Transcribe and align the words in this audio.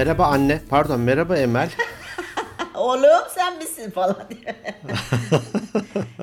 Merhaba 0.00 0.26
anne. 0.26 0.60
Pardon 0.68 1.00
merhaba 1.00 1.36
Emel. 1.36 1.70
Oğlum 2.74 3.24
sen 3.34 3.58
misin 3.58 3.90
falan 3.90 4.26
diye. 4.30 4.56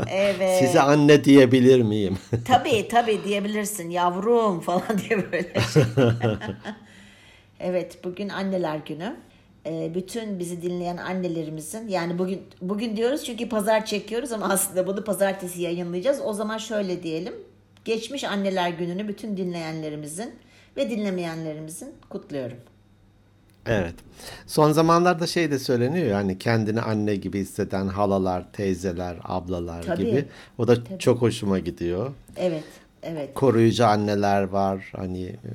evet. 0.11 0.59
Size 0.59 0.81
anne 0.81 1.23
diyebilir 1.23 1.81
miyim? 1.81 2.17
tabii 2.45 2.88
tabii 2.88 3.23
diyebilirsin 3.23 3.89
yavrum 3.89 4.59
falan 4.59 4.81
diye 4.98 5.31
böyle 5.31 5.53
şey. 5.73 5.84
evet 7.59 8.03
bugün 8.03 8.29
anneler 8.29 8.77
günü. 8.77 9.16
Ee, 9.66 9.91
bütün 9.95 10.39
bizi 10.39 10.62
dinleyen 10.62 10.98
annelerimizin 10.98 11.88
yani 11.88 12.20
bugün 12.20 12.41
bugün 12.62 12.98
diyoruz 12.98 13.23
çünkü 13.23 13.49
pazar 13.49 13.85
çekiyoruz 13.85 14.31
ama 14.31 14.49
aslında 14.49 14.88
bunu 14.88 15.03
pazartesi 15.03 15.62
yayınlayacağız. 15.62 16.21
O 16.25 16.34
zaman 16.34 16.57
şöyle 16.57 17.03
diyelim. 17.03 17.34
Geçmiş 17.85 18.23
anneler 18.23 18.70
gününü 18.70 19.07
bütün 19.07 19.38
dinleyenlerimizin 19.38 20.35
ve 20.77 20.89
dinlemeyenlerimizin 20.89 21.95
kutluyorum. 22.09 22.57
Evet. 23.70 23.94
Son 24.48 24.71
zamanlarda 24.71 25.27
şey 25.27 25.52
de 25.52 25.59
söyleniyor 25.59 26.07
yani 26.07 26.39
kendini 26.39 26.81
anne 26.81 27.16
gibi 27.16 27.39
hisseden 27.39 27.88
halalar, 27.88 28.52
teyzeler, 28.53 29.17
ablalar 29.23 29.84
Tabii. 29.84 30.05
gibi. 30.05 30.26
O 30.57 30.67
da 30.67 30.77
çok 30.99 31.21
hoşuma 31.21 31.59
gidiyor. 31.59 32.12
Evet, 32.35 32.63
evet. 33.03 33.34
Koruyucu 33.34 33.85
anneler 33.85 34.43
var. 34.43 34.91
Hani 34.95 35.26
e, 35.26 35.52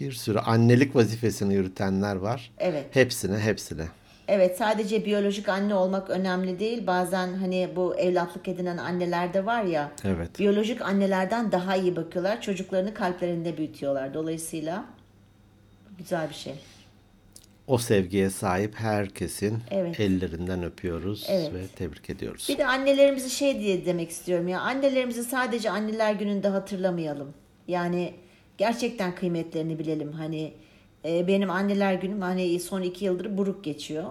bir 0.00 0.12
sürü 0.12 0.38
annelik 0.38 0.96
vazifesini 0.96 1.54
yürütenler 1.54 2.16
var. 2.16 2.50
Evet. 2.58 2.84
Hepsine, 2.90 3.38
hepsine. 3.38 3.84
Evet 4.28 4.56
sadece 4.58 5.04
biyolojik 5.04 5.48
anne 5.48 5.74
olmak 5.74 6.10
önemli 6.10 6.58
değil. 6.58 6.86
Bazen 6.86 7.34
hani 7.34 7.68
bu 7.76 7.96
evlatlık 7.96 8.48
edinen 8.48 8.76
anneler 8.76 9.34
de 9.34 9.46
var 9.46 9.62
ya. 9.62 9.92
Evet. 10.04 10.38
Biyolojik 10.38 10.82
annelerden 10.82 11.52
daha 11.52 11.76
iyi 11.76 11.96
bakıyorlar. 11.96 12.42
Çocuklarını 12.42 12.94
kalplerinde 12.94 13.56
büyütüyorlar. 13.56 14.14
Dolayısıyla 14.14 14.84
güzel 15.98 16.28
bir 16.28 16.34
şey. 16.34 16.54
O 17.72 17.78
sevgiye 17.78 18.30
sahip 18.30 18.74
herkesin 18.74 19.58
Evet. 19.70 20.00
ellerinden 20.00 20.62
öpüyoruz 20.62 21.26
Evet. 21.28 21.54
ve 21.54 21.66
tebrik 21.66 22.10
ediyoruz. 22.10 22.46
Bir 22.48 22.58
de 22.58 22.66
annelerimizi 22.66 23.30
şey 23.30 23.60
diye 23.60 23.86
demek 23.86 24.10
istiyorum 24.10 24.48
ya. 24.48 24.60
Annelerimizi 24.60 25.24
sadece 25.24 25.70
anneler 25.70 26.12
gününde 26.12 26.48
hatırlamayalım. 26.48 27.34
Yani 27.68 28.14
gerçekten 28.58 29.14
kıymetlerini 29.14 29.78
bilelim. 29.78 30.12
Hani 30.12 30.52
e, 31.04 31.26
benim 31.28 31.50
anneler 31.50 31.94
günüm 31.94 32.20
hani 32.20 32.60
son 32.60 32.82
iki 32.82 33.04
yıldır 33.04 33.38
buruk 33.38 33.64
geçiyor. 33.64 34.04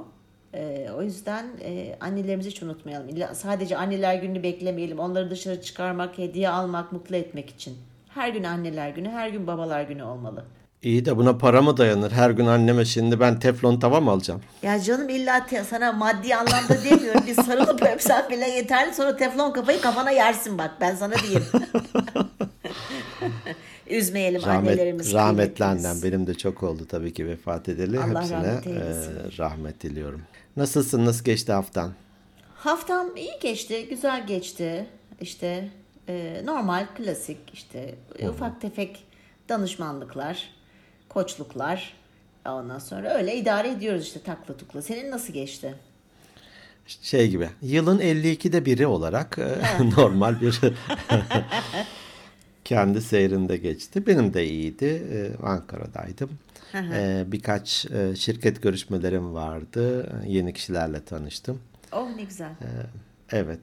E, 0.53 0.87
o 0.97 1.01
yüzden 1.01 1.45
e, 1.63 1.97
annelerimizi 1.99 2.49
hiç 2.49 2.63
unutmayalım. 2.63 3.09
İlla 3.09 3.35
sadece 3.35 3.77
anneler 3.77 4.15
gününü 4.15 4.43
beklemeyelim. 4.43 4.99
Onları 4.99 5.29
dışarı 5.29 5.61
çıkarmak, 5.61 6.17
hediye 6.17 6.49
almak, 6.49 6.91
mutlu 6.91 7.15
etmek 7.15 7.49
için. 7.49 7.77
Her 8.09 8.29
gün 8.29 8.43
anneler 8.43 8.89
günü, 8.89 9.09
her 9.09 9.29
gün 9.29 9.47
babalar 9.47 9.83
günü 9.83 10.03
olmalı. 10.03 10.45
İyi 10.83 11.05
de 11.05 11.17
buna 11.17 11.37
para 11.37 11.61
mı 11.61 11.77
dayanır? 11.77 12.11
Her 12.11 12.29
gün 12.29 12.45
anneme 12.45 12.85
şimdi 12.85 13.19
ben 13.19 13.39
teflon 13.39 13.79
tava 13.79 13.99
mı 14.01 14.11
alacağım? 14.11 14.41
Ya 14.63 14.81
canım 14.81 15.09
illa 15.09 15.45
te- 15.45 15.63
sana 15.63 15.91
maddi 15.91 16.35
anlamda 16.35 16.83
demiyorum. 16.83 17.23
Bir 17.27 17.33
sarılıp 17.33 17.81
öpsen 17.81 18.29
bile 18.29 18.49
yeterli. 18.49 18.93
Sonra 18.93 19.17
teflon 19.17 19.51
kafayı 19.51 19.81
kafana 19.81 20.11
yersin 20.11 20.57
bak. 20.57 20.71
Ben 20.81 20.95
sana 20.95 21.13
diyeyim. 21.15 21.43
Üzmeyelim 23.89 24.41
annelerimiz. 24.49 25.13
Rahmet, 25.13 25.29
rahmetli 25.29 25.55
kıymetimiz. 25.55 25.85
annem 25.85 26.03
benim 26.03 26.27
de 26.27 26.33
çok 26.33 26.63
oldu 26.63 26.85
tabii 26.89 27.13
ki 27.13 27.27
vefat 27.27 27.69
edeli. 27.69 27.99
Allah 27.99 28.21
Hepsine 28.21 28.37
rahmet 28.37 28.67
e, 28.67 29.37
rahmet 29.37 29.81
diliyorum. 29.83 30.21
Nasılsın? 30.57 31.05
Nasıl 31.05 31.23
geçti 31.25 31.51
haftan? 31.51 31.91
Haftam 32.55 33.15
iyi 33.15 33.31
geçti. 33.41 33.87
Güzel 33.89 34.27
geçti. 34.27 34.85
İşte 35.21 35.69
e, 36.09 36.41
normal, 36.45 36.85
klasik 36.97 37.37
işte 37.53 37.95
e, 38.19 38.29
ufak 38.29 38.61
tefek 38.61 39.03
danışmanlıklar, 39.49 40.49
koçluklar. 41.13 41.93
Ondan 42.45 42.79
sonra 42.79 43.09
öyle 43.13 43.35
idare 43.35 43.69
ediyoruz 43.69 44.03
işte 44.03 44.19
takla 44.21 44.57
tukla. 44.57 44.81
Senin 44.81 45.11
nasıl 45.11 45.33
geçti? 45.33 45.75
Şey 46.87 47.29
gibi. 47.29 47.49
Yılın 47.61 47.99
52'de 47.99 48.65
biri 48.65 48.87
olarak 48.87 49.39
e, 49.39 49.59
normal 49.97 50.41
bir 50.41 50.59
kendi 52.65 53.01
seyrinde 53.01 53.57
geçti. 53.57 54.07
Benim 54.07 54.33
de 54.33 54.47
iyiydi. 54.47 54.85
E, 54.85 55.45
Ankara'daydım. 55.45 56.29
E, 56.73 57.23
birkaç 57.27 57.85
e, 57.85 58.15
şirket 58.15 58.61
görüşmelerim 58.61 59.33
vardı. 59.33 60.09
Yeni 60.27 60.53
kişilerle 60.53 61.03
tanıştım. 61.03 61.61
Oh 61.91 62.09
ne 62.15 62.23
güzel. 62.23 62.51
Evet. 63.31 63.59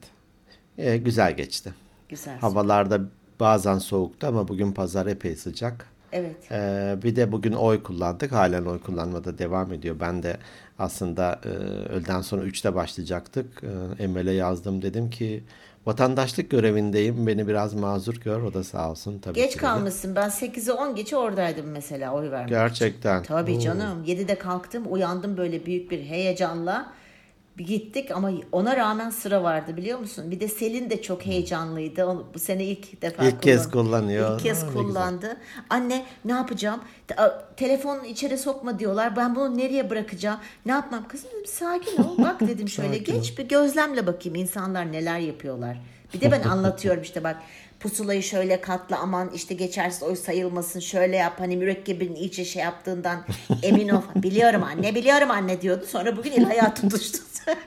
E, 0.77 0.97
güzel 0.97 1.37
geçti. 1.37 1.73
Güzel. 2.09 2.39
Havalarda 2.39 3.01
bazen 3.39 3.77
soğuktu 3.77 4.27
ama 4.27 4.47
bugün 4.47 4.71
pazar 4.71 5.05
epey 5.05 5.35
sıcak. 5.35 5.85
Evet. 6.11 6.51
Ee, 6.51 6.95
bir 7.03 7.15
de 7.15 7.31
bugün 7.31 7.53
oy 7.53 7.83
kullandık. 7.83 8.31
Halen 8.31 8.65
oy 8.65 8.79
kullanmada 8.79 9.37
devam 9.37 9.73
ediyor. 9.73 9.95
Ben 9.99 10.23
de 10.23 10.37
aslında 10.79 11.39
e, 11.45 11.47
öğleden 11.93 12.21
sonra 12.21 12.43
3'te 12.43 12.75
başlayacaktık. 12.75 13.63
E, 13.99 14.03
Emel'e 14.03 14.31
yazdım. 14.31 14.81
Dedim 14.81 15.09
ki 15.09 15.43
vatandaşlık 15.85 16.49
görevindeyim. 16.49 17.27
Beni 17.27 17.47
biraz 17.47 17.73
mazur 17.73 18.15
gör. 18.15 18.41
O 18.41 18.53
da 18.53 18.63
sağ 18.63 18.91
olsun. 18.91 19.19
Tabii 19.19 19.35
Geç 19.35 19.51
ki 19.53 19.57
kalmışsın. 19.57 20.15
Ben 20.15 20.29
8'e 20.29 20.73
10 20.73 20.95
geçe 20.95 21.17
oradaydım 21.17 21.65
mesela 21.65 22.13
oy 22.13 22.31
vermek. 22.31 22.49
Gerçekten. 22.49 23.23
Tabii 23.23 23.55
Oo. 23.55 23.59
canım. 23.59 24.03
7'de 24.03 24.35
kalktım. 24.35 24.83
Uyandım 24.89 25.37
böyle 25.37 25.65
büyük 25.65 25.91
bir 25.91 26.03
heyecanla. 26.03 26.93
Gittik 27.65 28.11
ama 28.11 28.31
ona 28.51 28.75
rağmen 28.77 29.09
sıra 29.09 29.43
vardı 29.43 29.77
biliyor 29.77 29.99
musun? 29.99 30.31
Bir 30.31 30.39
de 30.39 30.47
Selin 30.47 30.89
de 30.89 31.01
çok 31.01 31.25
heyecanlıydı. 31.25 32.05
Onu, 32.05 32.25
bu 32.33 32.39
sene 32.39 32.63
ilk 32.65 33.01
defa 33.01 33.23
İlk 33.25 33.41
kez 33.41 33.71
kullanıyor. 33.71 34.33
İlk 34.35 34.43
kez 34.43 34.63
Ha, 34.63 34.67
ne 34.67 34.73
kullandı. 34.73 35.37
Anne 35.69 36.05
ne 36.25 36.31
yapacağım? 36.31 36.79
Te- 37.07 37.15
a- 37.15 37.45
Telefonu 37.55 38.05
içeri 38.05 38.37
sokma 38.37 38.79
diyorlar. 38.79 39.15
Ben 39.15 39.35
bunu 39.35 39.57
nereye 39.57 39.89
bırakacağım? 39.89 40.39
Ne 40.65 40.71
yapmam? 40.71 41.07
Kızım 41.07 41.29
dedim 41.31 41.45
sakin 41.45 42.03
ol. 42.03 42.17
Bak 42.17 42.39
dedim 42.47 42.69
şöyle 42.69 42.97
Sakin 42.97 43.13
geç 43.15 43.37
bir 43.37 43.47
gözlemle 43.47 44.07
bakayım 44.07 44.35
insanlar 44.35 44.91
neler 44.91 45.19
yapıyorlar. 45.19 45.77
Bir 46.13 46.21
de 46.21 46.31
ben 46.31 46.41
anlatıyorum 46.49 47.01
işte 47.03 47.23
bak 47.23 47.37
pusulayı 47.79 48.23
şöyle 48.23 48.61
katla 48.61 48.99
aman 48.99 49.29
işte 49.35 49.53
geçerse 49.53 50.05
oy 50.05 50.15
sayılmasın 50.15 50.79
şöyle 50.79 51.15
yap 51.15 51.33
hani 51.39 51.57
mürekkebin 51.57 52.15
iyice 52.15 52.45
şey 52.45 52.63
yaptığından 52.63 53.25
emin 53.63 53.89
ol. 53.89 54.01
biliyorum 54.15 54.63
anne 54.63 54.95
biliyorum 54.95 55.31
anne 55.31 55.61
diyordu. 55.61 55.85
Sonra 55.89 56.17
bugün 56.17 56.43
ayağı 56.43 56.75
tutuştu. 56.75 57.17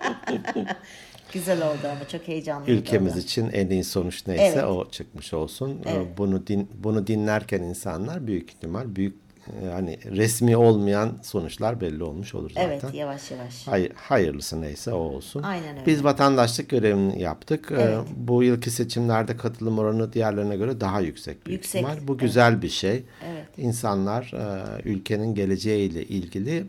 Güzel 1.32 1.66
oldu 1.66 1.88
ama 1.96 2.08
çok 2.08 2.28
heyecanlıydı. 2.28 2.72
Ülkemiz 2.80 3.12
o 3.12 3.16
da. 3.16 3.20
için 3.20 3.50
en 3.52 3.70
iyi 3.70 3.84
sonuç 3.84 4.26
neyse 4.26 4.44
Evet. 4.44 4.64
o 4.64 4.90
çıkmış 4.90 5.34
olsun. 5.34 5.80
Evet. 5.86 6.06
Bunu 6.18 6.46
din, 6.46 6.68
bunu 6.74 7.06
dinlerken 7.06 7.62
insanlar 7.62 8.26
büyük 8.26 8.50
ihtimal 8.50 8.96
büyük 8.96 9.21
e, 9.62 9.66
hani 9.66 9.98
resmi 10.04 10.56
olmayan 10.56 11.18
sonuçlar 11.22 11.80
belli 11.80 12.02
olmuş 12.04 12.34
olur 12.34 12.50
zaten. 12.50 12.68
Evet 12.68 12.94
yavaş 12.94 13.30
yavaş. 13.30 13.66
Hayır, 13.66 13.92
hayırlısı 13.96 14.60
neyse 14.60 14.92
o 14.92 14.96
olsun. 14.98 15.42
Aynen 15.42 15.76
öyle. 15.76 15.86
Biz 15.86 16.04
vatandaşlık 16.04 16.68
görevini 16.68 17.22
yaptık. 17.22 17.68
Ee, 17.70 17.74
Evet. 17.74 17.98
Bu 18.16 18.42
yılki 18.42 18.70
seçimlerde 18.70 19.36
katılım 19.36 19.78
oranı 19.78 20.12
diğerlerine 20.12 20.56
göre 20.56 20.80
daha 20.80 21.00
yüksek 21.00 21.46
büyük 21.46 21.62
Yüksek, 21.62 21.82
ihtimal. 21.82 22.08
Bu 22.08 22.18
güzel 22.18 22.62
bir 22.62 22.68
şey. 22.68 23.04
Evet. 23.32 23.46
İnsanlar 23.58 24.32
e, 24.34 24.82
ülkenin 24.88 25.34
geleceğiyle 25.34 26.04
ilgili 26.04 26.66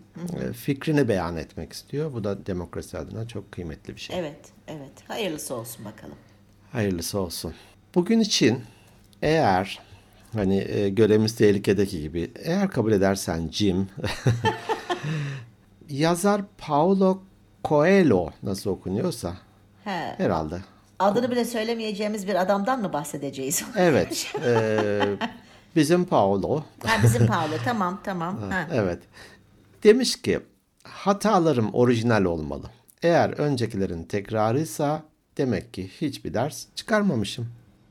e, 0.50 0.53
fikrini 0.53 1.07
beyan 1.07 1.38
etmek 1.38 1.73
istiyor. 1.73 2.13
Bu 2.13 2.23
da 2.23 2.45
demokrasi 2.45 2.97
adına 2.97 3.28
çok 3.28 3.51
kıymetli 3.51 3.95
bir 3.95 4.01
şey. 4.01 4.19
Evet 4.19 4.40
evet 4.67 4.91
hayırlısı 5.07 5.55
olsun 5.55 5.85
bakalım. 5.85 6.16
Hayırlısı 6.72 7.19
olsun. 7.19 7.53
Bugün 7.95 8.19
için 8.19 8.61
eğer 9.22 9.79
hani 10.34 10.58
e, 10.70 10.90
görevimiz 10.90 11.36
tehlikedeki 11.36 12.02
gibi 12.02 12.32
eğer 12.36 12.70
kabul 12.70 12.92
edersen 12.92 13.50
Jim 13.52 13.90
yazar 15.90 16.42
Paulo 16.58 17.22
Coelho 17.64 18.30
nasıl 18.44 18.70
okunuyorsa 18.70 19.34
He. 19.84 20.14
herhalde. 20.18 20.62
Adını 21.00 21.32
bile 21.32 21.46
söylemeyeceğimiz 21.46 22.28
bir 22.28 22.36
adamdan 22.42 22.82
mı 22.82 22.94
bahsedeceğiz? 22.94 23.64
Evet. 23.78 24.34
e, 24.46 25.00
bizim 25.76 26.06
Paulo 26.06 26.64
ha, 26.86 26.94
bizim 27.03 27.28
Paolo 27.28 27.53
tamam 27.66 28.00
tamam. 28.03 28.52
Ha. 28.52 28.68
evet. 28.74 29.00
Demiş 29.84 30.22
ki 30.22 30.40
hatalarım 30.84 31.74
orijinal 31.74 32.24
olmalı. 32.26 32.66
Eğer 33.02 33.29
öncekilerin 33.29 34.03
tekrarıysa 34.03 35.03
demek 35.38 35.74
ki 35.74 35.88
hiçbir 36.02 36.34
ders 36.34 36.66
çıkarmamışım. 36.76 37.47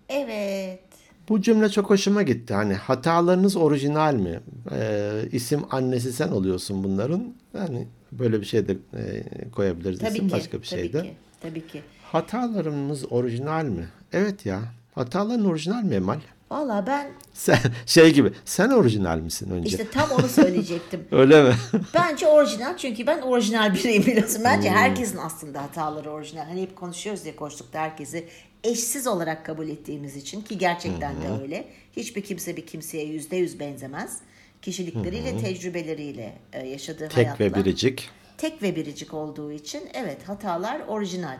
Evet. 0.08 0.91
Bu 1.28 1.42
cümle 1.42 1.68
çok 1.68 1.90
hoşuma 1.90 2.22
gitti. 2.22 2.54
Hani 2.54 2.74
hatalarınız 2.74 3.56
orijinal 3.56 4.14
mi? 4.14 4.40
Ee, 4.72 5.22
isim 5.32 5.60
annesi 5.70 6.12
sen 6.12 6.28
oluyorsun 6.28 6.84
bunların. 6.84 7.34
Yani 7.58 7.88
böyle 8.12 8.40
bir 8.40 8.46
şey 8.46 8.68
de 8.68 8.72
e, 8.96 9.22
koyabiliriz. 9.50 9.98
Tabii 9.98 10.12
isim 10.12 10.28
ki. 10.28 10.32
başka 10.34 10.62
bir 10.62 10.66
tabii 10.66 10.80
şey 10.80 10.92
de. 10.92 11.02
ki. 11.02 11.14
Tabii 11.40 11.66
ki. 11.66 11.82
Hatalarımız 12.12 13.12
orijinal 13.12 13.64
mi? 13.64 13.88
Evet 14.12 14.46
ya. 14.46 14.60
Hataların 14.94 15.44
orijinal 15.44 15.82
mi 15.82 15.94
Emal? 15.94 16.18
Valla 16.50 16.84
ben 16.86 17.10
Sen, 17.34 17.58
şey 17.86 18.12
gibi. 18.14 18.32
Sen 18.44 18.68
orijinal 18.70 19.18
misin 19.18 19.50
önce? 19.50 19.68
işte 19.68 19.90
tam 19.90 20.10
onu 20.10 20.28
söyleyecektim. 20.28 21.00
Öyle 21.12 21.42
mi? 21.42 21.54
Bence 21.94 22.26
orijinal 22.26 22.76
çünkü 22.76 23.06
ben 23.06 23.20
orijinal 23.22 23.74
biriyim 23.74 24.06
biliyorsun. 24.06 24.42
Bence 24.44 24.68
Hmm. 24.70 24.76
herkesin 24.76 25.16
aslında 25.18 25.62
hataları 25.62 26.10
orijinal. 26.10 26.44
Hani 26.44 26.62
hep 26.62 26.76
konuşuyoruz 26.76 27.24
diye 27.24 27.36
koştukta 27.36 27.78
herkesi 27.78 28.28
eşsiz 28.64 29.06
olarak 29.06 29.46
kabul 29.46 29.68
ettiğimiz 29.68 30.16
için 30.16 30.40
ki 30.40 30.58
gerçekten 30.58 31.22
de 31.22 31.42
öyle. 31.42 31.68
Hiçbir 31.96 32.22
kimse 32.22 32.56
bir 32.56 32.66
kimseye 32.66 33.04
yüzde 33.04 33.36
yüz 33.36 33.60
benzemez. 33.60 34.18
Kişilikleriyle, 34.62 35.38
tecrübeleriyle 35.38 36.38
e, 36.52 36.66
yaşadığı 36.66 37.08
Tek 37.08 37.26
hayatla. 37.26 37.44
ve 37.44 37.54
biricik. 37.54 38.10
Tek 38.38 38.62
ve 38.62 38.76
biricik 38.76 39.14
olduğu 39.14 39.52
için 39.52 39.82
evet 39.94 40.28
hatalar 40.28 40.80
orijinal. 40.88 41.38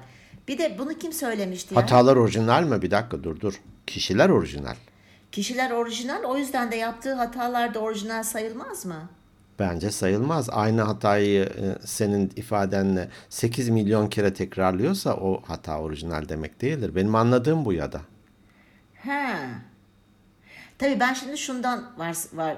Bir 0.48 0.58
de 0.58 0.76
bunu 0.78 0.98
kim 0.98 1.12
söylemişti 1.12 1.74
ya? 1.74 1.82
Hatalar 1.82 2.16
orijinal 2.16 2.62
mi? 2.62 2.82
Bir 2.82 2.90
dakika 2.90 3.24
dur 3.24 3.40
dur. 3.40 3.60
Kişiler 3.86 4.28
orijinal. 4.28 4.76
Kişiler 5.32 5.70
orijinal 5.70 6.24
o 6.24 6.36
yüzden 6.36 6.72
de 6.72 6.76
yaptığı 6.76 7.14
hatalar 7.14 7.74
da 7.74 7.78
orijinal 7.78 8.22
sayılmaz 8.22 8.86
mı? 8.86 9.08
Bence 9.58 9.90
sayılmaz. 9.90 10.50
Aynı 10.50 10.82
hatayı 10.82 11.44
e, 11.44 11.87
senin 11.87 12.32
ifadenle 12.37 13.08
8 13.28 13.69
milyon 13.69 14.06
kere 14.06 14.34
tekrarlıyorsa 14.34 15.14
o 15.14 15.43
hata 15.46 15.81
orijinal 15.81 16.28
demek 16.28 16.60
değildir. 16.60 16.94
Benim 16.94 17.14
anladığım 17.14 17.64
bu 17.64 17.72
ya 17.72 17.93
da. 17.93 18.00
He. 18.94 19.37
Tabii 20.78 21.00
ben 21.00 21.14
şimdi 21.14 21.38
şundan 21.38 21.99
var, 21.99 22.16
var, 22.32 22.56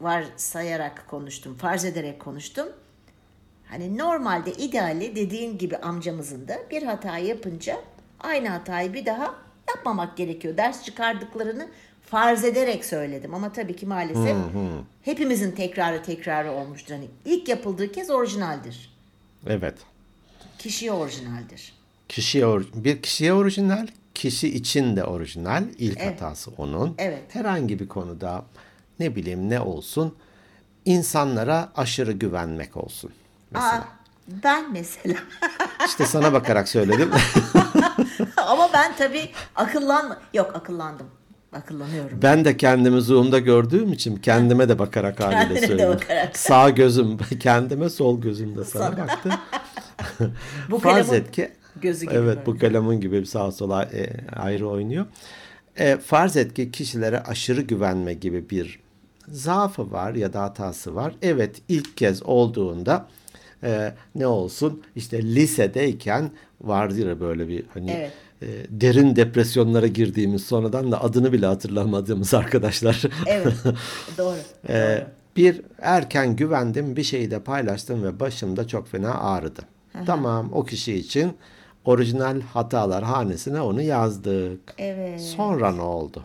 var 0.00 0.24
sayarak 0.36 1.08
konuştum, 1.08 1.54
farz 1.54 1.84
ederek 1.84 2.20
konuştum. 2.20 2.68
Hani 3.68 3.98
normalde 3.98 4.52
ideali 4.52 5.16
dediğin 5.16 5.58
gibi 5.58 5.76
amcamızın 5.76 6.48
da 6.48 6.58
bir 6.70 6.82
hata 6.82 7.18
yapınca 7.18 7.76
aynı 8.20 8.48
hatayı 8.48 8.94
bir 8.94 9.06
daha 9.06 9.34
yapmamak 9.68 10.16
gerekiyor. 10.16 10.56
Ders 10.56 10.84
çıkardıklarını 10.84 11.68
farz 12.10 12.44
ederek 12.44 12.84
söyledim 12.84 13.34
ama 13.34 13.52
tabii 13.52 13.76
ki 13.76 13.86
maalesef 13.86 14.36
hepimizin 15.02 15.50
tekrarı 15.50 16.02
tekrarı 16.02 16.52
olmuştur. 16.52 16.94
Hani 16.94 17.08
ilk 17.24 17.48
yapıldığı 17.48 17.92
kez 17.92 18.10
orijinaldir. 18.10 18.92
Evet. 19.46 19.74
Kişiye 20.58 20.92
orijinaldir. 20.92 21.72
Kişiye 22.08 22.44
or- 22.44 22.84
bir 22.84 23.02
kişiye 23.02 23.32
orijinal, 23.32 23.86
kişi 24.14 24.48
için 24.54 24.96
de 24.96 25.04
orijinal. 25.04 25.64
İlk 25.78 25.98
Evet. 26.00 26.20
hatası 26.22 26.50
onun. 26.58 26.94
Evet. 26.98 27.22
Herhangi 27.34 27.78
bir 27.80 27.88
konuda 27.88 28.44
ne 29.00 29.16
bileyim 29.16 29.50
ne 29.50 29.60
olsun 29.60 30.16
insanlara 30.84 31.72
aşırı 31.76 32.12
güvenmek 32.12 32.76
olsun. 32.76 33.10
Mesela. 33.50 33.72
Aa, 33.74 33.84
ben 34.44 34.72
mesela 34.72 35.14
İşte 35.86 36.06
sana 36.06 36.32
bakarak 36.32 36.68
söyledim. 36.68 37.10
Ama 38.36 38.70
ben 38.72 38.96
tabii 38.96 39.30
akıllanma. 39.54 40.20
Yok 40.34 40.56
akıllandım. 40.56 41.06
Akıllanıyorum. 41.52 42.18
Ben 42.22 42.44
de 42.44 42.56
kendimi 42.56 43.00
Zoom'da 43.00 43.38
gördüğüm 43.38 43.92
için 43.92 44.16
kendime 44.16 44.68
de 44.68 44.78
bakarak 44.78 45.20
haliyle 45.24 45.88
bakarak. 45.88 46.38
Sağ 46.38 46.70
gözüm 46.70 47.18
kendime, 47.40 47.90
sol 47.90 48.20
gözüm 48.20 48.56
de 48.56 48.64
sana 48.64 48.98
baktı. 48.98 49.30
Bu 50.70 50.78
Farz 50.78 51.12
et 51.12 51.30
ki 51.30 51.50
gözü 51.82 52.06
gibi 52.06 52.14
evet 52.14 52.36
böyle. 52.36 52.46
bu 52.46 52.58
kalemin 52.58 53.00
gibi 53.00 53.20
bir 53.20 53.24
sağa 53.24 53.52
sola 53.52 53.82
e, 53.84 54.10
ayrı 54.36 54.68
oynuyor. 54.68 55.06
E, 55.76 55.96
farz 55.96 56.36
et 56.36 56.54
ki 56.54 56.70
kişilere 56.70 57.20
aşırı 57.22 57.60
güvenme 57.60 58.14
gibi 58.14 58.50
bir 58.50 58.80
zaafı 59.28 59.92
var 59.92 60.14
ya 60.14 60.32
da 60.32 60.42
hatası 60.42 60.94
var. 60.94 61.14
Evet 61.22 61.62
ilk 61.68 61.96
kez 61.96 62.22
olduğunda 62.22 63.08
e, 63.62 63.94
ne 64.14 64.26
olsun 64.26 64.82
işte 64.96 65.22
lisedeyken 65.22 66.30
vardır 66.60 67.06
ya 67.08 67.20
böyle 67.20 67.48
bir 67.48 67.64
hani 67.74 67.90
Evet. 67.90 68.12
E, 68.42 68.46
derin 68.68 69.16
depresyonlara 69.16 69.86
girdiğimiz 69.86 70.44
sonradan 70.44 70.92
da 70.92 71.02
adını 71.02 71.32
bile 71.32 71.46
hatırlamadığımız 71.46 72.34
arkadaşlar. 72.42 73.02
Evet. 73.26 73.54
Doğru. 74.18 74.36
Doğru. 74.68 75.06
bir 75.36 75.60
erken 75.78 76.36
güvendim 76.36 76.96
bir 76.96 77.02
şeyi 77.02 77.30
de 77.30 77.40
paylaştım 77.40 78.02
ve 78.04 78.20
başımda 78.20 78.68
çok 78.68 78.88
fena 78.88 79.14
ağrıdı. 79.14 79.62
Tamam 80.06 80.50
o 80.52 80.64
kişi 80.64 80.94
için 80.94 81.36
orijinal 81.84 82.40
hatalar 82.40 83.04
hanesine 83.04 83.60
onu 83.60 83.82
yazdık. 83.82 84.74
Evet. 84.78 85.20
Sonra 85.20 85.72
ne 85.72 85.82
oldu? 85.82 86.24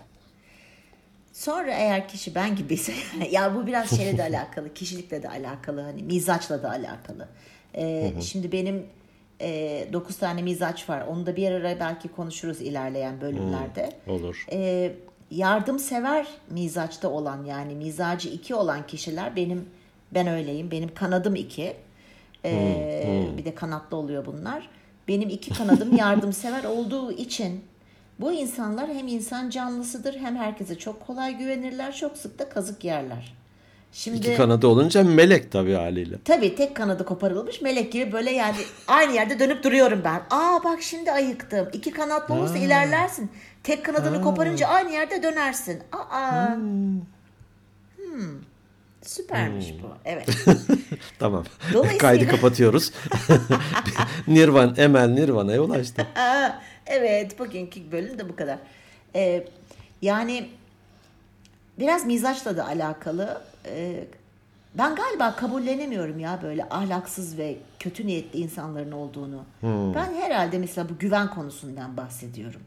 Sonra 1.33 1.71
eğer 1.71 2.07
kişi 2.07 2.35
ben 2.35 2.55
gibiyse 2.55 2.93
ya 3.31 3.55
bu 3.55 3.67
biraz 3.67 3.97
şeyle 3.97 4.17
de 4.17 4.23
alakalı, 4.23 4.73
kişilikle 4.73 5.23
de 5.23 5.29
alakalı, 5.29 5.81
hani 5.81 6.03
mizaçla 6.03 6.63
da 6.63 6.69
alakalı. 6.69 7.27
Ee, 7.75 8.13
şimdi 8.21 8.51
benim 8.51 8.83
e, 9.41 9.87
9 9.93 10.17
tane 10.17 10.41
mizaç 10.41 10.89
var. 10.89 11.01
Onu 11.07 11.25
da 11.25 11.35
bir 11.35 11.51
ara 11.51 11.79
belki 11.79 12.07
konuşuruz 12.07 12.61
ilerleyen 12.61 13.21
bölümlerde. 13.21 13.89
Olur. 14.07 14.45
Ee, 14.51 14.93
yardımsever 15.31 16.27
mizaçta 16.49 17.09
olan 17.09 17.45
yani 17.45 17.75
mizacı 17.75 18.29
iki 18.29 18.55
olan 18.55 18.87
kişiler 18.87 19.35
benim 19.35 19.65
ben 20.13 20.27
öyleyim. 20.27 20.71
Benim 20.71 20.93
kanadım 20.93 21.35
iki. 21.35 21.73
Ee, 22.45 23.27
Bir 23.37 23.45
de 23.45 23.55
kanatlı 23.55 23.97
oluyor 23.97 24.25
bunlar. 24.25 24.69
Benim 25.07 25.29
iki 25.29 25.53
kanadım 25.53 25.95
yardımsever 25.97 26.63
olduğu 26.63 27.11
için 27.11 27.63
bu 28.19 28.31
insanlar 28.31 28.87
hem 28.89 29.07
insan 29.07 29.49
canlısıdır 29.49 30.15
hem 30.15 30.35
herkese 30.35 30.77
çok 30.77 31.07
kolay 31.07 31.37
güvenirler. 31.37 31.95
Çok 31.95 32.17
sık 32.17 32.39
da 32.39 32.49
kazık 32.49 32.83
yerler. 32.83 33.33
Şimdi 33.93 34.17
İki 34.17 34.35
kanadı 34.37 34.67
olunca 34.67 35.03
melek 35.03 35.51
tabii 35.51 35.73
haliyle. 35.73 36.15
Tabii 36.25 36.55
tek 36.55 36.75
kanadı 36.75 37.05
koparılmış 37.05 37.61
melek 37.61 37.91
gibi 37.91 38.11
böyle 38.11 38.31
yani 38.31 38.55
aynı 38.87 39.13
yerde 39.13 39.39
dönüp 39.39 39.63
duruyorum 39.63 40.01
ben. 40.03 40.21
Aa 40.29 40.63
bak 40.63 40.81
şimdi 40.81 41.11
ayıktım. 41.11 41.69
İki 41.73 41.91
kanatlı 41.91 42.35
olursa 42.35 42.57
ilerlersin. 42.57 43.31
Tek 43.63 43.85
kanadını 43.85 44.21
koparınca 44.21 44.67
aynı 44.67 44.91
yerde 44.91 45.23
dönersin. 45.23 45.83
Aa. 45.91 46.55
Hmm. 46.55 48.31
Süpermiş 49.03 49.73
bu. 49.83 49.87
Evet. 50.05 50.29
Tamam. 51.19 51.43
Dolayısıyla- 51.73 51.97
Kaydı 51.97 52.27
kapatıyoruz. 52.27 52.91
Nirvan, 54.27 54.73
Emel 54.77 55.07
Nirvana'ya 55.07 55.61
ulaştı. 55.61 56.01
Aa, 56.15 56.61
evet 56.85 57.39
bugünkü 57.39 57.91
bölüm 57.91 58.19
de 58.19 58.29
bu 58.29 58.35
kadar. 58.35 58.57
Ee, 59.15 59.47
yani 60.01 60.49
biraz 61.79 62.05
mizaçla 62.05 62.57
da 62.57 62.65
alakalı. 62.67 63.41
Ee, 63.69 64.07
ben 64.77 64.95
galiba 64.95 65.35
kabullenemiyorum 65.35 66.19
ya 66.19 66.39
böyle 66.43 66.69
ahlaksız 66.69 67.37
ve 67.37 67.57
kötü 67.79 68.07
niyetli 68.07 68.39
insanların 68.39 68.91
olduğunu. 68.91 69.43
Ben 69.95 70.13
herhalde 70.13 70.57
mesela 70.57 70.89
bu 70.89 70.97
güven 70.97 71.29
konusundan 71.29 71.97
bahsediyorum. 71.97 72.61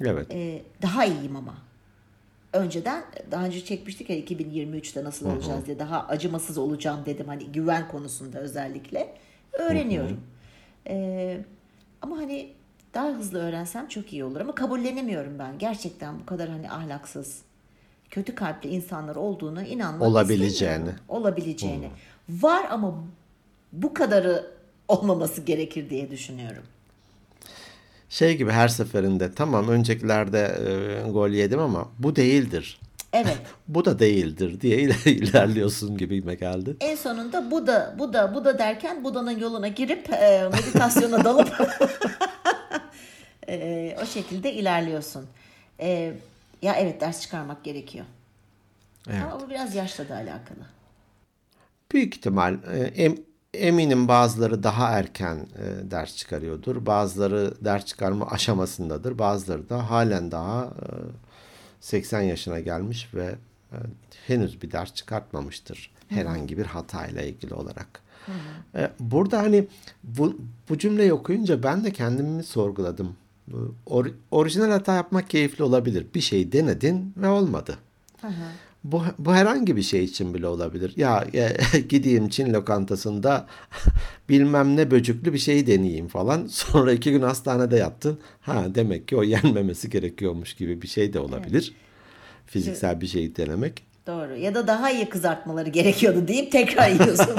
Evet. 0.00 0.26
Ee, 0.30 0.62
daha 0.82 1.04
iyiyim 1.04 1.36
ama. 1.36 1.54
Önceden 2.52 3.04
daha 3.30 3.44
önce 3.44 3.64
çekmiştik 3.64 4.10
ya 4.10 4.18
2023'te 4.18 5.04
nasıl 5.04 5.26
olacağız 5.30 5.66
diye 5.66 5.78
daha 5.78 6.06
acımasız 6.06 6.58
olacağım 6.58 7.00
dedim 7.06 7.28
hani 7.28 7.44
güven 7.44 7.88
konusunda 7.88 8.38
özellikle. 8.38 9.14
Öğreniyorum. 9.52 10.20
Ee, 10.88 11.40
ama 12.02 12.16
hani 12.16 12.52
daha 12.94 13.08
hızlı 13.08 13.38
öğrensem 13.38 13.88
çok 13.88 14.12
iyi 14.12 14.24
olur 14.24 14.40
ama 14.40 14.54
kabullenemiyorum 14.54 15.38
ben. 15.38 15.58
Gerçekten 15.58 16.20
bu 16.20 16.26
kadar 16.26 16.48
hani 16.48 16.70
ahlaksız, 16.70 17.42
kötü 18.14 18.34
kalpli 18.34 18.68
insanlar 18.70 19.16
olduğunu 19.16 19.62
inanmak 19.62 20.08
Olabileceğini. 20.08 20.90
Olabileceğini. 21.08 21.90
Var 22.28 22.66
ama 22.70 22.94
bu 23.72 23.94
kadarı 23.94 24.46
olmaması 24.88 25.40
gerekir 25.40 25.90
diye 25.90 26.10
düşünüyorum. 26.10 26.62
Şey 28.08 28.36
gibi 28.36 28.50
her 28.50 28.68
seferinde 28.68 29.32
tamam 29.34 29.68
öncekilerde 29.68 30.40
e, 31.06 31.10
gol 31.10 31.28
yedim 31.28 31.58
ama 31.60 31.88
bu 31.98 32.16
değildir. 32.16 32.80
Evet. 33.12 33.38
Bu 33.68 33.84
da 33.84 33.98
değildir 33.98 34.60
diye 34.60 34.76
iler- 34.78 35.10
ilerliyorsun 35.10 35.96
gibime 35.96 36.34
geldi. 36.34 36.76
En 36.80 36.96
sonunda 36.96 37.50
bu 37.50 37.66
da 37.66 37.94
bu 37.98 38.12
da 38.12 38.34
bu 38.34 38.44
da 38.44 38.58
derken 38.58 39.04
Buda'nın 39.04 39.38
yoluna 39.38 39.68
girip 39.68 40.12
e, 40.12 40.48
meditasyona 40.52 41.24
dalıp 41.24 41.52
e, 43.48 43.96
o 44.02 44.06
şekilde 44.06 44.52
ilerliyorsun. 44.52 45.26
E, 45.80 46.12
ya 46.64 46.74
evet 46.74 47.00
ders 47.00 47.20
çıkarmak 47.20 47.64
gerekiyor. 47.64 48.06
Evet. 49.10 49.22
Ama 49.22 49.40
bu 49.40 49.50
biraz 49.50 49.74
yaşla 49.74 50.08
da 50.08 50.14
alakalı. 50.14 50.66
Büyük 51.92 52.16
ihtimal 52.16 52.58
e, 52.72 52.78
em- 52.78 53.18
eminim 53.54 54.08
bazıları 54.08 54.62
daha 54.62 54.90
erken 54.98 55.36
e, 55.36 55.90
ders 55.90 56.16
çıkarıyordur. 56.16 56.86
Bazıları 56.86 57.54
ders 57.64 57.84
çıkarma 57.84 58.26
aşamasındadır. 58.26 59.18
Bazıları 59.18 59.68
da 59.68 59.90
halen 59.90 60.30
daha 60.30 60.64
e, 60.64 60.86
80 61.80 62.20
yaşına 62.20 62.60
gelmiş 62.60 63.08
ve 63.14 63.34
e, 63.72 63.76
henüz 64.26 64.62
bir 64.62 64.70
ders 64.72 64.94
çıkartmamıştır. 64.94 65.90
Herhangi 66.08 66.58
bir 66.58 66.66
hatayla 66.66 67.22
ilgili 67.22 67.54
olarak. 67.54 68.00
E, 68.74 68.90
Burada 69.00 69.38
hani 69.38 69.66
bu, 70.04 70.38
bu 70.68 70.78
cümleyi 70.78 71.12
okuyunca 71.12 71.62
ben 71.62 71.84
de 71.84 71.92
kendimi 71.92 72.42
sorguladım. 72.44 73.16
Or- 73.86 74.12
orijinal 74.30 74.70
hata 74.70 74.94
yapmak 74.94 75.30
keyifli 75.30 75.64
olabilir. 75.64 76.06
Bir 76.14 76.20
şey 76.20 76.52
denedin 76.52 77.12
ve 77.16 77.28
olmadı. 77.28 77.78
Bu, 78.84 79.02
bu 79.18 79.34
herhangi 79.34 79.76
bir 79.76 79.82
şey 79.82 80.04
için 80.04 80.34
bile 80.34 80.46
olabilir. 80.46 80.92
Ya 80.96 81.26
e, 81.34 81.80
gideyim 81.88 82.28
Çin 82.28 82.52
lokantasında 82.52 83.46
bilmem 84.28 84.76
ne 84.76 84.90
böcüklü 84.90 85.32
bir 85.32 85.38
şey 85.38 85.66
deneyeyim 85.66 86.08
falan. 86.08 86.46
Sonra 86.50 86.92
iki 86.92 87.10
gün 87.10 87.22
hastanede 87.22 87.76
yattın. 87.76 88.18
Ha 88.40 88.64
demek 88.74 89.08
ki 89.08 89.16
o 89.16 89.22
yenmemesi 89.22 89.90
gerekiyormuş 89.90 90.54
gibi 90.54 90.82
bir 90.82 90.88
şey 90.88 91.12
de 91.12 91.20
olabilir. 91.20 91.74
Fiziksel 92.46 93.00
bir 93.00 93.06
şeyi 93.06 93.36
denemek. 93.36 93.82
Doğru. 94.06 94.36
Ya 94.36 94.54
da 94.54 94.66
daha 94.66 94.90
iyi 94.90 95.08
kızartmaları 95.08 95.70
gerekiyordu 95.70 96.28
deyip 96.28 96.52
tekrar 96.52 96.88
yiyorsun. 96.88 97.34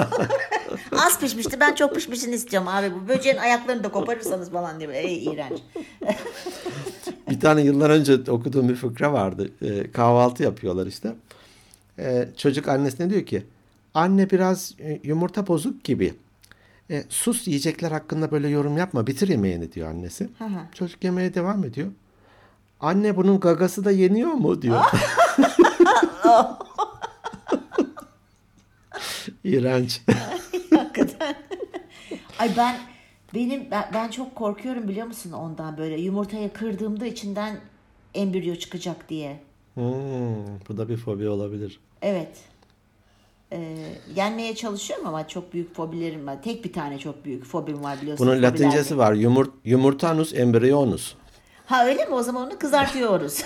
Az 0.97 1.19
pişmişti 1.19 1.59
ben 1.59 1.75
çok 1.75 1.95
pişmişini 1.95 2.35
istiyorum 2.35 2.67
abi. 2.67 2.91
Bu 2.93 3.07
böceğin 3.07 3.37
ayaklarını 3.37 3.83
da 3.83 3.89
koparırsanız 3.89 4.51
falan 4.51 4.79
diye. 4.79 4.89
Ey 4.91 5.25
iğrenç. 5.25 5.59
Bir 7.29 7.39
tane 7.39 7.61
yıllar 7.61 7.89
önce 7.89 8.31
okuduğum 8.31 8.69
bir 8.69 8.75
fıkra 8.75 9.13
vardı. 9.13 9.51
E, 9.61 9.91
kahvaltı 9.91 10.43
yapıyorlar 10.43 10.87
işte. 10.87 11.15
E, 11.99 12.27
çocuk 12.37 12.67
annesine 12.67 13.09
diyor 13.09 13.25
ki 13.25 13.45
anne 13.93 14.29
biraz 14.29 14.73
e, 14.79 14.99
yumurta 15.03 15.47
bozuk 15.47 15.83
gibi. 15.83 16.13
E, 16.89 17.03
sus 17.09 17.47
yiyecekler 17.47 17.91
hakkında 17.91 18.31
böyle 18.31 18.47
yorum 18.47 18.77
yapma 18.77 19.07
bitir 19.07 19.27
yemeğini 19.27 19.71
diyor 19.71 19.89
annesi. 19.89 20.29
Hı 20.37 20.45
hı. 20.45 20.59
Çocuk 20.73 21.03
yemeğe 21.03 21.33
devam 21.33 21.63
ediyor. 21.63 21.87
Anne 22.79 23.17
bunun 23.17 23.39
gagası 23.39 23.85
da 23.85 23.91
yeniyor 23.91 24.31
mu 24.31 24.61
diyor. 24.61 24.81
İğrenç. 29.43 30.01
Ay 32.39 32.51
ben 32.57 32.75
benim 33.33 33.71
ben, 33.71 33.89
ben 33.93 34.09
çok 34.09 34.35
korkuyorum 34.35 34.87
biliyor 34.87 35.07
musun 35.07 35.31
ondan 35.31 35.77
böyle 35.77 36.01
yumurtayı 36.01 36.53
kırdığımda 36.53 37.05
içinden 37.05 37.59
embriyo 38.13 38.55
çıkacak 38.55 39.09
diye. 39.09 39.39
Hmm, 39.73 39.83
bu 40.69 40.77
da 40.77 40.89
bir 40.89 40.97
fobi 40.97 41.29
olabilir. 41.29 41.79
Evet. 42.01 42.37
Ee, 43.51 43.77
yenmeye 44.15 44.55
çalışıyorum 44.55 45.07
ama 45.07 45.27
çok 45.27 45.53
büyük 45.53 45.75
fobilerim 45.75 46.27
var. 46.27 46.43
Tek 46.43 46.65
bir 46.65 46.73
tane 46.73 46.99
çok 46.99 47.25
büyük 47.25 47.45
fobim 47.45 47.83
var 47.83 48.01
biliyorsun. 48.01 48.27
Bunun 48.27 48.35
fobilerde. 48.35 48.63
latincesi 48.63 48.97
var. 48.97 49.13
Yumurt, 49.13 49.49
yumurtanus 49.65 50.33
embryonis. 50.33 51.13
Ha 51.65 51.85
öyle 51.85 52.05
mi? 52.05 52.15
O 52.15 52.23
zaman 52.23 52.47
onu 52.47 52.59
kızartıyoruz. 52.59 53.43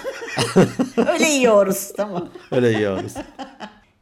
öyle 0.97 1.27
yiyoruz. 1.27 1.91
Tamam. 1.97 2.29
Öyle 2.51 2.69
yiyoruz. 2.69 3.13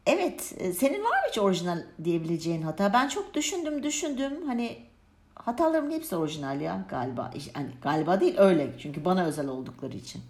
Evet. 0.08 0.54
e, 0.58 0.74
Senin 0.74 1.00
var 1.00 1.10
mı 1.10 1.28
hiç 1.30 1.38
orijinal 1.38 1.80
diyebileceğin 2.04 2.62
hata? 2.62 2.94
Ben 2.94 3.08
çok 3.08 3.34
düşündüm 3.34 3.84
düşündüm. 3.84 4.34
Hani 4.48 4.78
hatalarımın 5.36 5.92
hepsi 5.92 6.16
orijinal 6.16 6.62
ya 6.62 6.86
galiba. 6.90 7.32
Hani 7.54 7.68
galiba 7.82 8.20
değil 8.20 8.36
öyle. 8.38 8.68
Çünkü 8.80 9.06
bana 9.06 9.26
özel 9.26 9.48
oldukları 9.48 9.98
için. 9.98 10.22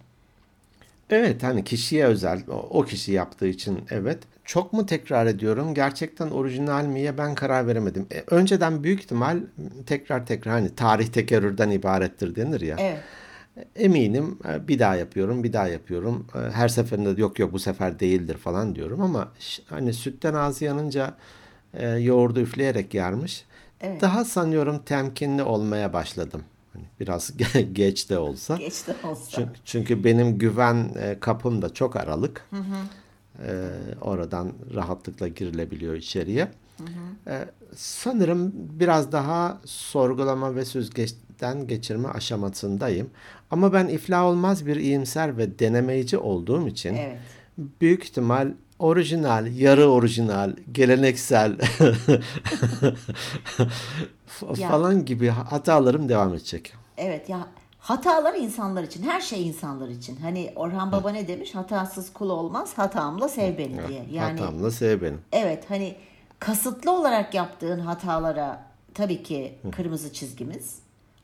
Evet 1.10 1.44
hani 1.44 1.64
kişiye 1.64 2.06
özel 2.06 2.42
o, 2.50 2.54
o 2.54 2.84
kişi 2.84 3.12
yaptığı 3.12 3.48
için 3.48 3.80
evet. 3.90 4.20
Çok 4.46 4.74
mu 4.74 4.86
tekrar 4.86 5.26
ediyorum? 5.26 5.74
Gerçekten 5.74 6.30
orijinal 6.30 6.86
miye 6.86 7.18
ben 7.18 7.36
karar 7.36 7.68
veremedim. 7.68 8.08
E, 8.12 8.24
önceden 8.28 8.84
büyük 8.84 9.00
ihtimal 9.02 9.40
tekrar 9.86 10.26
tekrar 10.26 10.54
hani 10.54 10.76
tarih 10.76 11.08
tekerrürden 11.08 11.70
ibarettir 11.70 12.36
denir 12.36 12.62
ya. 12.62 12.76
Evet. 12.80 13.00
Eminim 13.76 14.40
bir 14.68 14.80
daha 14.80 14.96
yapıyorum, 14.96 15.44
bir 15.44 15.54
daha 15.54 15.68
yapıyorum. 15.68 16.28
Her 16.54 16.68
seferinde 16.68 17.18
de 17.18 17.22
yok 17.22 17.40
yok 17.40 17.54
bu 17.54 17.60
sefer 17.60 18.00
değildir 18.00 18.38
falan 18.38 18.76
diyorum 18.76 19.02
ama 19.02 19.32
hani 19.70 19.94
sütten 19.94 20.34
ağzı 20.34 20.66
yanınca 20.66 21.14
e, 21.74 21.88
yoğurdu 21.88 22.40
üfleyerek 22.40 22.94
yarmış. 22.94 23.46
Evet. 23.82 24.02
Daha 24.02 24.26
sanıyorum 24.26 24.80
temkinli 24.86 25.44
olmaya 25.44 25.94
başladım. 25.94 26.42
Hani 26.74 26.86
biraz 27.00 27.34
geç 27.74 28.10
de 28.10 28.18
olsa. 28.18 28.56
Geç 28.56 28.88
de 28.88 29.08
olsa. 29.08 29.32
Çünkü, 29.32 29.52
çünkü 29.66 30.04
benim 30.04 30.38
güven 30.38 30.92
e, 31.00 31.20
kapım 31.20 31.62
da 31.62 31.74
çok 31.74 31.96
aralık. 31.96 32.50
E, 33.46 33.70
oradan 34.02 34.54
rahatlıkla 34.74 35.28
girilebiliyor 35.28 35.94
içeriye. 35.94 36.48
E, 37.28 37.46
sanırım 37.76 38.52
biraz 38.56 39.12
daha 39.12 39.62
sorgulama 39.66 40.56
ve 40.56 40.66
süzgeçten 40.66 41.68
geçirme 41.68 42.10
aşamasındayım. 42.10 43.10
Ama 43.52 43.74
ben 43.74 43.88
iflah 43.88 44.24
olmaz 44.24 44.66
bir 44.66 44.76
iyimser 44.76 45.38
ve 45.38 45.60
denemeyici 45.60 46.18
olduğum 46.18 46.68
için 46.68 46.96
Evet. 46.96 47.18
büyük 47.58 48.04
ihtimal 48.04 48.52
orijinal, 48.80 49.48
yarı 49.56 49.90
orijinal, 49.90 50.54
geleneksel 50.72 51.58
falan 54.70 55.06
gibi 55.06 55.28
hatalarım 55.30 56.10
devam 56.10 56.34
edecek. 56.34 56.74
Evet 56.98 57.30
ya 57.30 57.48
hatalar 57.80 58.34
insanlar 58.36 58.84
için. 58.84 59.04
Her 59.04 59.22
şey 59.22 59.48
insanlar 59.48 59.88
için. 59.90 60.16
Hani 60.16 60.54
Orhan 60.56 60.92
Baba 60.92 61.10
ne 61.10 61.28
demiş? 61.28 61.56
Hatasız 61.56 62.14
kul 62.14 62.30
olmaz, 62.30 62.74
hatamla 62.78 63.30
sev 63.30 63.58
beni 63.58 63.88
diye. 63.88 64.06
Yani 64.12 64.40
Hatamla 64.40 64.72
sev 64.72 65.02
beni. 65.02 65.16
evet 65.32 65.64
hani 65.70 65.96
kasıtlı 66.40 66.92
olarak 66.92 67.34
yaptığın 67.34 67.80
hatalara 67.80 68.66
tabii 68.94 69.24
ki 69.24 69.58
kırmızı 69.76 70.14
çizgimiz. 70.14 70.80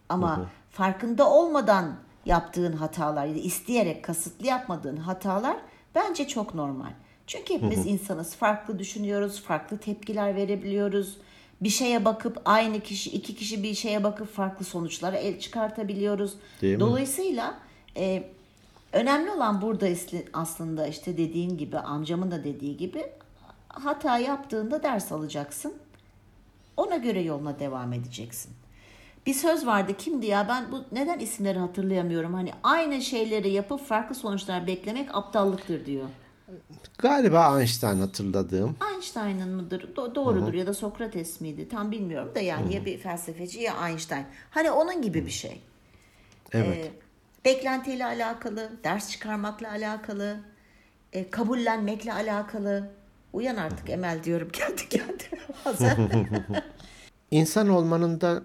Ama 0.10 0.46
farkında 0.72 1.30
olmadan 1.30 1.96
yaptığın 2.26 2.74
hatalar 2.74 3.26
ya 3.26 3.36
da 3.36 3.40
isteyerek 3.40 4.04
kasıtlı 4.04 4.48
yapmadığın 4.48 4.98
hatalar 4.98 5.58
bence 5.96 6.28
çok 6.28 6.56
normal. 6.56 6.92
Çünkü 7.28 7.54
hepimiz 7.54 7.88
insanız. 7.88 8.36
Farklı 8.36 8.80
düşünüyoruz, 8.80 9.42
farklı 9.42 9.78
tepkiler 9.78 10.36
verebiliyoruz. 10.36 11.18
Bir 11.62 11.70
şeye 11.70 12.06
bakıp 12.06 12.42
aynı 12.46 12.80
kişi, 12.80 13.10
iki 13.10 13.36
kişi 13.36 13.64
bir 13.64 13.74
şeye 13.74 14.04
bakıp 14.04 14.34
farklı 14.34 14.66
sonuçlara 14.66 15.18
el 15.18 15.40
çıkartabiliyoruz. 15.40 16.34
Değil? 16.62 16.80
Dolayısıyla 16.80 17.60
e, 17.98 18.24
önemli 18.94 19.32
olan 19.32 19.62
burada 19.62 19.88
aslında 20.34 20.88
işte 20.88 21.18
dediğin 21.18 21.58
gibi 21.58 21.80
amcamın 21.80 22.32
da 22.32 22.44
dediği 22.44 22.78
gibi 22.78 23.06
hata 23.68 24.18
yaptığında 24.18 24.84
ders 24.84 25.12
alacaksın. 25.12 25.74
Ona 26.78 26.98
göre 26.98 27.22
yoluna 27.22 27.60
devam 27.60 27.94
edeceksin. 27.94 28.54
Bir 29.26 29.34
söz 29.34 29.66
vardı 29.66 29.94
kimdi 29.98 30.26
ya 30.26 30.48
ben 30.48 30.72
bu 30.72 30.84
neden 30.92 31.20
isimleri 31.20 31.60
hatırlayamıyorum. 31.60 32.34
Hani 32.34 32.52
aynı 32.64 33.02
şeyleri 33.02 33.50
yapıp 33.50 33.86
farklı 33.86 34.16
sonuçlar 34.16 34.68
beklemek 34.68 35.16
aptallıktır 35.16 35.86
diyor. 35.86 36.06
Galiba 36.98 37.60
Einstein 37.60 38.00
hatırladığım. 38.00 38.76
Einstein'ın 38.94 39.50
mıdır? 39.56 39.96
Do- 39.96 40.16
doğrudur 40.16 40.54
ya 40.54 40.68
da 40.68 40.74
Sokrates 40.74 41.42
miydi? 41.42 41.70
Tam 41.70 41.92
bilmiyorum 41.92 42.32
da 42.36 42.40
yani 42.40 42.76
ya 42.76 42.86
bir 42.86 42.98
felsefeci 42.98 43.60
ya 43.60 43.88
Einstein. 43.90 44.26
Hani 44.50 44.72
onun 44.72 45.02
gibi 45.02 45.26
bir 45.26 45.32
şey. 45.32 45.62
Evet. 46.54 46.86
Ee, 46.86 46.92
beklentiyle 47.46 48.06
alakalı, 48.06 48.72
ders 48.84 49.10
çıkarmakla 49.12 49.70
alakalı, 49.72 50.38
e, 51.14 51.30
kabullenmekle 51.30 52.14
alakalı. 52.14 52.92
Uyan 53.34 53.56
artık 53.56 53.90
Emel 53.90 54.24
diyorum 54.24 54.50
kendi 54.54 54.90
kendime 54.90 55.42
bazen. 55.66 56.10
İnsan 57.32 57.70
olmanın 57.70 58.22
da 58.22 58.44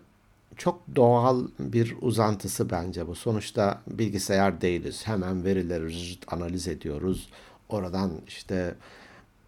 çok 0.58 0.82
doğal 0.96 1.46
bir 1.58 1.96
uzantısı 2.00 2.70
bence 2.70 3.06
bu. 3.06 3.14
Sonuçta 3.14 3.82
bilgisayar 3.86 4.60
değiliz. 4.60 5.06
Hemen 5.06 5.44
verileri 5.44 5.94
analiz 6.28 6.68
ediyoruz. 6.68 7.28
Oradan 7.68 8.12
işte 8.26 8.74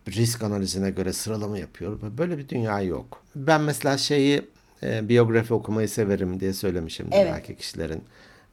risk 0.09 0.43
analizine 0.43 0.90
göre 0.90 1.12
sıralama 1.12 1.59
yapıyoruz. 1.59 2.19
Böyle 2.19 2.38
bir 2.38 2.49
dünya 2.49 2.81
yok. 2.81 3.23
Ben 3.37 3.61
mesela 3.61 3.99
şeyi 3.99 4.43
e, 4.83 5.09
biyografi 5.09 5.55
okumayı 5.55 5.88
severim 5.88 6.40
diye 6.40 6.52
söylemişimdir 6.52 7.17
Evet. 7.17 7.33
belki 7.33 7.57
kişilerin 7.57 8.02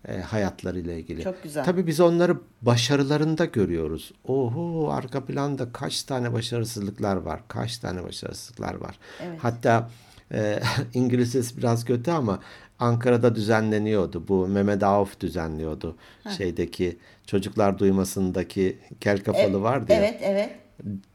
e, 0.07 0.17
hayatlarıyla 0.17 0.93
ilgili. 0.93 1.23
Çok 1.23 1.43
güzel. 1.43 1.63
Tabii 1.65 1.87
biz 1.87 1.99
onları 1.99 2.37
başarılarında 2.61 3.45
görüyoruz. 3.45 4.11
Oho 4.27 4.89
arka 4.91 5.25
planda 5.25 5.71
kaç 5.71 6.03
tane 6.03 6.33
başarısızlıklar 6.33 7.15
var. 7.15 7.41
Kaç 7.47 7.77
tane 7.77 8.03
başarısızlıklar 8.03 8.73
var. 8.73 8.99
Evet. 9.23 9.39
Hatta 9.41 9.89
e, 10.33 10.59
İngilizcesi 10.93 11.57
biraz 11.57 11.85
kötü 11.85 12.11
ama 12.11 12.39
Ankara'da 12.79 13.35
düzenleniyordu. 13.35 14.27
Bu 14.27 14.47
Mehmet 14.47 14.83
Avf 14.83 15.19
düzenliyordu. 15.19 15.95
Şeydeki 16.37 16.97
çocuklar 17.25 17.79
duymasındaki 17.79 18.77
kel 18.99 19.23
kafalı 19.23 19.61
vardı 19.61 19.93
ya. 19.93 19.97
evet, 19.99 20.19
evet. 20.21 20.49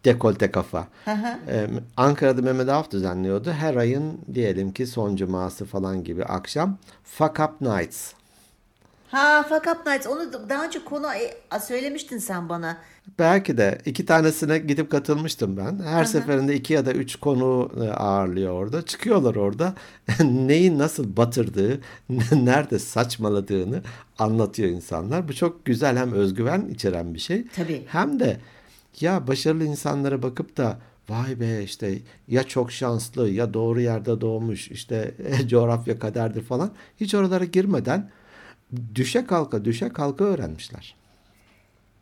Dekolte 0.05 0.51
kafa. 0.51 0.89
Hı 1.05 1.11
hı. 1.11 1.39
Ee, 1.49 1.67
Ankara'da 1.97 2.43
Mehmet 2.43 2.69
Avf 2.69 2.91
düzenliyordu. 2.91 3.51
Her 3.51 3.77
ayın 3.77 4.19
diyelim 4.35 4.73
ki 4.73 4.87
son 4.87 5.17
cuması 5.17 5.65
falan 5.65 6.05
gibi 6.05 6.25
akşam 6.25 6.79
Fuck 7.05 7.41
Up 7.41 7.61
Nights. 7.61 8.13
Ha 9.13 9.43
Fuck 9.43 9.67
Up 9.67 9.87
Nights 9.87 10.07
onu 10.07 10.33
da- 10.33 10.49
daha 10.49 10.65
önce 10.65 10.85
konu 10.85 11.07
e, 11.15 11.61
söylemiştin 11.61 12.19
sen 12.19 12.49
bana. 12.49 12.79
Belki 13.19 13.57
de 13.59 13.79
iki 13.87 14.07
tanesine 14.07 14.59
gidip 14.59 14.91
katılmıştım 14.91 15.57
ben. 15.57 15.79
Her 15.85 16.05
seferinde 16.05 16.55
iki 16.55 16.73
ya 16.73 16.87
da 16.87 16.93
üç 16.93 17.17
konu 17.17 17.71
e, 17.85 17.89
ağırlıyor 17.91 18.53
orada. 18.53 18.83
Çıkıyorlar 18.83 19.35
orada. 19.35 19.75
Neyi 20.25 20.79
nasıl 20.79 21.17
batırdığı, 21.17 21.81
nerede 22.33 22.79
saçmaladığını 22.79 23.83
anlatıyor 24.19 24.69
insanlar. 24.69 25.29
Bu 25.29 25.35
çok 25.35 25.65
güzel 25.65 25.97
hem 25.97 26.13
özgüven 26.13 26.67
içeren 26.71 27.15
bir 27.15 27.19
şey. 27.19 27.47
Tabii. 27.49 27.83
Hem 27.87 28.21
de 28.21 28.37
ya 29.01 29.27
başarılı 29.27 29.65
insanlara 29.65 30.23
bakıp 30.23 30.57
da 30.57 30.79
vay 31.09 31.41
be 31.41 31.63
işte 31.63 31.99
ya 32.29 32.43
çok 32.43 32.73
şanslı 32.73 33.31
ya 33.31 33.55
doğru 33.55 33.81
yerde 33.81 34.21
doğmuş 34.21 34.71
işte 34.71 35.15
coğrafya 35.49 35.99
kaderdir 35.99 36.43
falan. 36.43 36.71
Hiç 37.01 37.15
oralara 37.15 37.45
girmeden 37.45 38.11
düşe 38.95 39.27
kalka 39.27 39.65
düşe 39.65 39.89
kalka 39.89 40.25
öğrenmişler. 40.25 40.95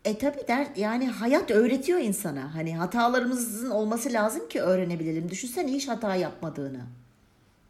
E 0.05 0.19
tabii 0.19 0.49
der 0.49 0.67
yani 0.77 1.09
hayat 1.09 1.51
öğretiyor 1.51 1.99
insana. 2.01 2.55
Hani 2.55 2.77
hatalarımızın 2.77 3.71
olması 3.71 4.13
lazım 4.13 4.49
ki 4.49 4.61
öğrenebilelim. 4.61 5.31
Düşünsene 5.31 5.73
hiç 5.73 5.89
hata 5.89 6.15
yapmadığını. 6.15 6.81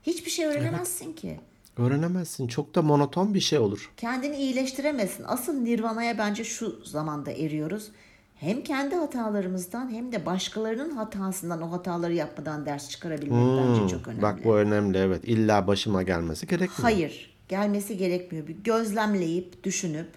Hiçbir 0.02 0.30
şey 0.30 0.46
öğrenemezsin 0.46 1.12
ki. 1.12 1.40
Öğrenemezsin. 1.76 2.48
Çok 2.48 2.74
da 2.74 2.82
monoton 2.82 3.34
bir 3.34 3.40
şey 3.40 3.58
olur. 3.58 3.90
Kendini 3.96 4.36
iyileştiremezsin. 4.36 5.24
Asıl 5.26 5.52
nirvanaya 5.52 6.18
bence 6.18 6.44
şu 6.44 6.84
zamanda 6.84 7.30
eriyoruz. 7.30 7.88
Hem 8.36 8.62
kendi 8.62 8.96
hatalarımızdan 8.96 9.90
hem 9.92 10.12
de 10.12 10.26
başkalarının 10.26 10.90
hatasından 10.90 11.62
o 11.62 11.72
hataları 11.72 12.14
yapmadan 12.14 12.66
ders 12.66 12.88
çıkarabilmek 12.90 13.58
bence 13.58 13.96
çok 13.96 14.08
önemli. 14.08 14.22
Hmm, 14.22 14.22
Bak 14.22 14.44
bu 14.44 14.56
önemli 14.56 14.98
evet. 14.98 15.24
İlla 15.24 15.66
başıma 15.66 16.02
gelmesi 16.02 16.46
gerekmiyor. 16.46 16.82
Hayır, 16.82 17.29
gelmesi 17.54 17.96
gerekmiyor. 17.96 18.46
Bir 18.46 18.56
gözlemleyip, 18.56 19.64
düşünüp, 19.64 20.08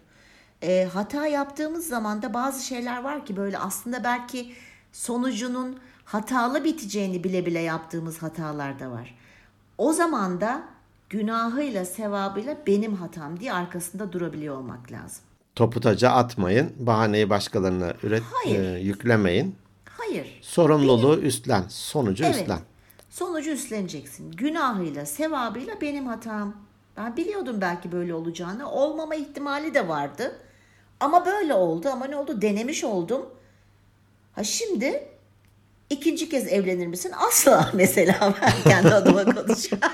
e, 0.61 0.83
hata 0.93 1.27
yaptığımız 1.27 1.87
zaman 1.87 2.21
da 2.21 2.33
bazı 2.33 2.65
şeyler 2.65 3.03
var 3.03 3.25
ki 3.25 3.37
böyle 3.37 3.57
aslında 3.57 4.03
belki 4.03 4.53
sonucunun 4.91 5.79
hatalı 6.05 6.63
biteceğini 6.63 7.23
bile 7.23 7.45
bile 7.45 7.59
yaptığımız 7.59 8.21
hatalar 8.21 8.79
da 8.79 8.91
var. 8.91 9.15
O 9.77 9.93
zaman 9.93 10.41
da 10.41 10.63
günahıyla 11.09 11.85
sevabıyla 11.85 12.57
benim 12.67 12.93
hatam 12.95 13.39
diye 13.39 13.53
arkasında 13.53 14.11
durabiliyor 14.13 14.57
olmak 14.57 14.91
lazım. 14.91 15.23
Topu 15.55 15.79
taca 15.81 16.09
atmayın. 16.09 16.73
Bahaneyi 16.79 17.29
başkalarına 17.29 17.93
üret, 18.03 18.23
Hayır. 18.33 18.59
e, 18.75 18.79
yüklemeyin. 18.79 19.55
Hayır. 19.97 20.39
Sorumluluğu 20.41 21.17
üstlen. 21.17 21.63
Sonucu 21.69 22.23
Evet. 22.25 22.35
üstlen. 22.35 22.59
Sonucu 23.09 23.51
üstleneceksin. 23.51 24.31
Günahıyla, 24.31 25.05
sevabıyla 25.05 25.81
benim 25.81 26.07
hatam. 26.07 26.55
Ben 26.97 27.17
biliyordum 27.17 27.61
belki 27.61 27.91
böyle 27.91 28.13
olacağını. 28.13 28.71
Olmama 28.71 29.15
ihtimali 29.15 29.73
de 29.73 29.87
vardı. 29.87 30.35
Ama 30.99 31.25
böyle 31.25 31.53
oldu. 31.53 31.89
Ama 31.89 32.05
ne 32.05 32.15
oldu? 32.15 32.41
Denemiş 32.41 32.83
oldum. 32.83 33.25
Ha 34.33 34.43
şimdi 34.43 35.03
ikinci 35.89 36.29
kez 36.29 36.47
evlenir 36.47 36.87
misin? 36.87 37.11
Asla 37.27 37.69
mesela 37.73 38.33
ben 38.41 38.71
kendi 38.71 38.93
adıma 38.93 39.25
konuşuyorum. 39.25 39.89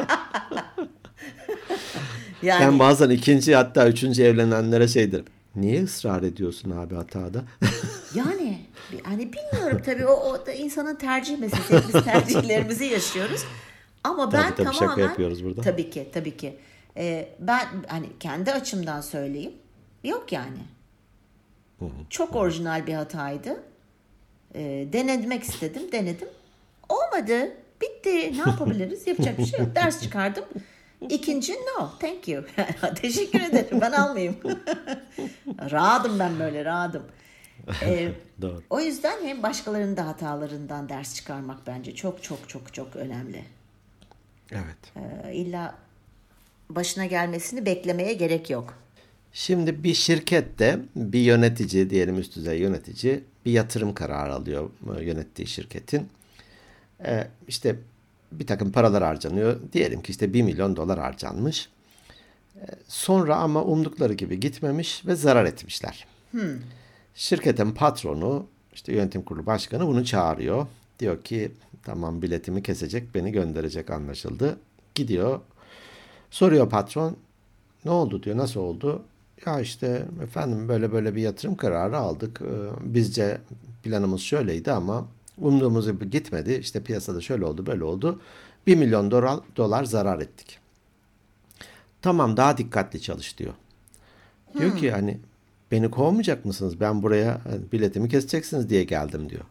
yani 2.42 2.62
Ben 2.62 2.80
bazen 2.80 3.10
ikinci 3.10 3.56
hatta 3.56 3.88
üçüncü 3.88 4.24
evlenenlere 4.24 4.88
şey 4.88 5.12
derim. 5.12 5.26
Niye 5.56 5.84
ısrar 5.84 6.24
ediyorsun 6.24 6.72
abi 6.72 6.96
hatada? 6.96 7.44
Yani 8.16 8.60
hani 9.04 9.34
bilmiyorum 9.34 9.82
tabii 9.86 10.06
o, 10.06 10.14
o 10.14 10.46
da 10.46 10.52
insanın 10.52 10.96
tercih 10.96 11.40
meselesi. 11.40 11.94
Biz 11.94 12.04
tercihlerimizi 12.04 12.86
yaşıyoruz. 12.86 13.46
Ama 14.04 14.34
ben 14.34 14.44
Tabii, 14.44 14.56
tabii, 14.56 14.76
şaka 14.76 14.86
tamamen 14.86 15.04
yapıyoruz 15.04 15.44
burada. 15.44 15.62
tabii 15.62 15.90
ki 15.90 16.10
tabii 16.14 16.38
ki 16.38 16.58
Ee, 17.00 17.30
ben 17.40 17.68
hani 17.88 18.08
kendi 18.20 18.52
açımdan 18.52 19.02
söyleyeyim. 19.02 19.54
Yok 20.04 20.32
yani. 20.32 20.60
Çok 22.10 22.36
orijinal 22.36 22.88
bir 22.88 22.94
hataydı. 22.94 23.64
Ee, 24.56 24.88
denemek 24.94 25.44
istedim, 25.44 25.92
denedim. 25.92 26.28
Olmadı. 26.90 27.52
Bitti. 27.82 28.34
Ne 28.34 28.38
yapabiliriz? 28.52 29.08
Yapacak 29.08 29.38
bir 29.38 29.46
şey 29.46 29.60
yok. 29.60 29.76
Ders 29.76 30.02
çıkardım. 30.04 30.46
İkinci 31.10 31.54
no, 31.54 31.90
thank 32.00 32.28
you. 32.28 32.44
Teşekkür 32.96 33.42
ederim. 33.42 33.82
Ben 33.82 33.92
almayayım. 33.92 34.36
rahadım 35.72 36.20
ben 36.20 36.40
böyle, 36.40 36.66
rahadım. 36.66 37.04
Ee, 37.84 38.12
Doğru. 38.42 38.64
o 38.70 38.80
yüzden 38.80 39.26
hem 39.26 39.44
başkalarının 39.44 39.98
da 39.98 40.08
hatalarından 40.08 40.90
ders 40.90 41.16
çıkarmak 41.16 41.68
bence 41.68 41.96
çok 41.96 42.24
çok 42.24 42.50
çok 42.50 42.74
çok 42.74 42.96
önemli. 42.96 43.44
Evet. 44.52 44.94
Ee, 45.26 45.34
illa 45.34 45.76
başına 46.70 47.06
gelmesini 47.06 47.66
beklemeye 47.66 48.14
gerek 48.14 48.50
yok. 48.50 48.74
Şimdi 49.34 49.84
bir 49.84 49.94
şirkette 49.94 50.80
bir 50.96 51.20
yönetici 51.20 51.90
diyelim 51.90 52.18
üst 52.18 52.36
düzey 52.36 52.60
yönetici 52.60 53.24
bir 53.46 53.52
yatırım 53.52 53.94
kararı 53.94 54.34
alıyor 54.34 54.70
e, 54.98 55.04
yönettiği 55.04 55.48
şirketin. 55.48 56.10
E, 57.06 57.28
işte 57.48 57.76
bir 58.32 58.48
takım 58.48 58.72
paralar 58.72 59.04
harcanıyor. 59.04 59.60
Diyelim 59.74 60.02
ki 60.02 60.12
işte 60.12 60.34
1 60.34 60.42
milyon 60.42 60.76
dolar 60.76 61.00
harcanmış. 61.00 61.70
E, 62.56 62.66
sonra 62.88 63.36
ama 63.36 63.64
umdukları 63.64 64.14
gibi 64.14 64.40
gitmemiş 64.40 65.06
ve 65.06 65.16
zarar 65.16 65.46
etmişler. 65.46 66.08
Şirketin 67.16 67.72
patronu 67.72 68.46
işte 68.74 68.94
yönetim 68.94 69.22
kurulu 69.22 69.46
başkanı 69.46 69.88
bunu 69.88 70.06
çağırıyor. 70.06 70.68
Diyor 71.00 71.24
ki 71.24 71.52
tamam 71.84 72.22
biletimi 72.22 72.64
kesecek 72.64 73.16
beni 73.16 73.32
gönderecek 73.32 73.90
anlaşıldı. 73.90 74.60
Gidiyor 74.96 75.40
soruyor 76.32 76.70
patron 76.70 77.18
ne 77.86 77.92
oldu 77.92 78.24
diyor. 78.24 78.38
Nasıl 78.38 78.60
oldu? 78.60 79.04
Ya 79.46 79.60
işte 79.60 80.06
efendim 80.24 80.70
böyle 80.70 80.92
böyle 80.92 81.16
bir 81.16 81.22
yatırım 81.22 81.56
kararı 81.56 81.98
aldık. 81.98 82.42
Ee, 82.42 82.94
Bizce 82.94 83.42
planımız 83.84 84.22
şöyleydi 84.22 84.72
ama 84.72 85.08
umduğumuz 85.38 85.92
gibi 85.92 86.10
gitmedi. 86.10 86.54
İşte 86.54 86.84
piyasada 86.84 87.22
şöyle 87.22 87.46
oldu 87.46 87.66
böyle 87.66 87.84
oldu. 87.84 88.22
1 88.68 88.76
milyon 88.76 89.12
dolar, 89.12 89.40
dolar 89.56 89.84
zarar 89.84 90.20
ettik. 90.20 90.60
Tamam 92.02 92.38
daha 92.38 92.58
dikkatli 92.58 93.02
çalış 93.02 93.38
diyor. 93.38 93.54
Diyor 94.58 94.78
ki 94.78 94.92
hani 94.92 95.20
beni 95.72 95.92
kovmayacak 95.92 96.46
mısınız? 96.46 96.80
Ben 96.80 97.04
buraya 97.04 97.42
hani, 97.44 97.72
biletimi 97.72 98.10
keseceksiniz 98.10 98.70
diye 98.70 98.84
geldim 98.84 99.30
diyor. 99.30 99.44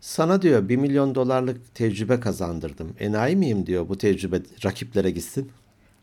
Sana 0.00 0.42
diyor 0.42 0.68
1 0.68 0.76
milyon 0.76 1.14
dolarlık 1.14 1.74
tecrübe 1.74 2.20
kazandırdım. 2.20 2.94
Enayi 2.98 3.36
miyim 3.36 3.66
diyor 3.66 3.88
bu 3.88 3.98
tecrübe 3.98 4.40
rakiplere 4.64 5.10
gitsin. 5.10 5.50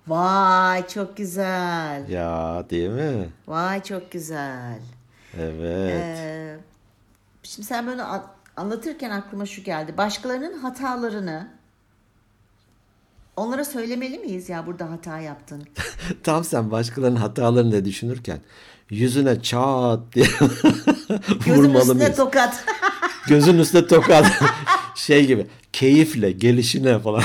Vay 0.07 0.87
çok 0.87 1.17
güzel. 1.17 2.09
Ya 2.09 2.63
değil 2.69 2.89
mi? 2.89 3.29
Vay 3.47 3.83
çok 3.83 4.11
güzel. 4.11 4.79
Evet. 5.39 5.91
Ee, 5.93 6.57
şimdi 7.43 7.67
sen 7.67 7.87
böyle 7.87 8.03
an- 8.03 8.25
anlatırken 8.57 9.09
aklıma 9.11 9.45
şu 9.45 9.63
geldi. 9.63 9.97
Başkalarının 9.97 10.57
hatalarını 10.59 11.47
onlara 13.35 13.65
söylemeli 13.65 14.19
miyiz 14.19 14.49
ya 14.49 14.67
burada 14.67 14.91
hata 14.91 15.19
yaptın? 15.19 15.63
Tam 16.23 16.43
sen 16.43 16.71
başkalarının 16.71 17.19
hatalarını 17.19 17.71
da 17.71 17.85
düşünürken 17.85 18.39
yüzüne 18.89 19.41
çat 19.41 19.99
diye 20.13 20.25
Gözün 21.45 21.53
vurmalı 21.63 21.81
üstüne 21.81 21.93
mıyız? 22.03 22.17
tokat. 22.17 22.65
Gözün 23.27 23.57
üstüne 23.59 23.87
tokat. 23.87 24.25
şey 24.95 25.25
gibi 25.27 25.47
keyifle 25.73 26.31
gelişine 26.31 26.99
falan. 26.99 27.23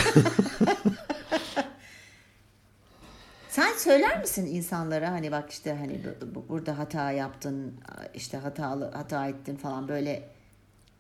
Sen 3.53 3.73
söyler 3.73 4.21
misin 4.21 4.47
insanlara 4.47 5.11
hani 5.13 5.33
bak 5.33 5.51
işte 5.51 5.73
hani 5.75 6.01
bu- 6.05 6.35
bu- 6.35 6.49
burada 6.49 6.79
hata 6.79 7.13
yaptın 7.13 7.75
işte 8.15 8.37
hatalı 8.39 8.91
hata 8.95 9.29
ettin 9.29 9.57
falan 9.57 9.89
böyle 9.89 10.29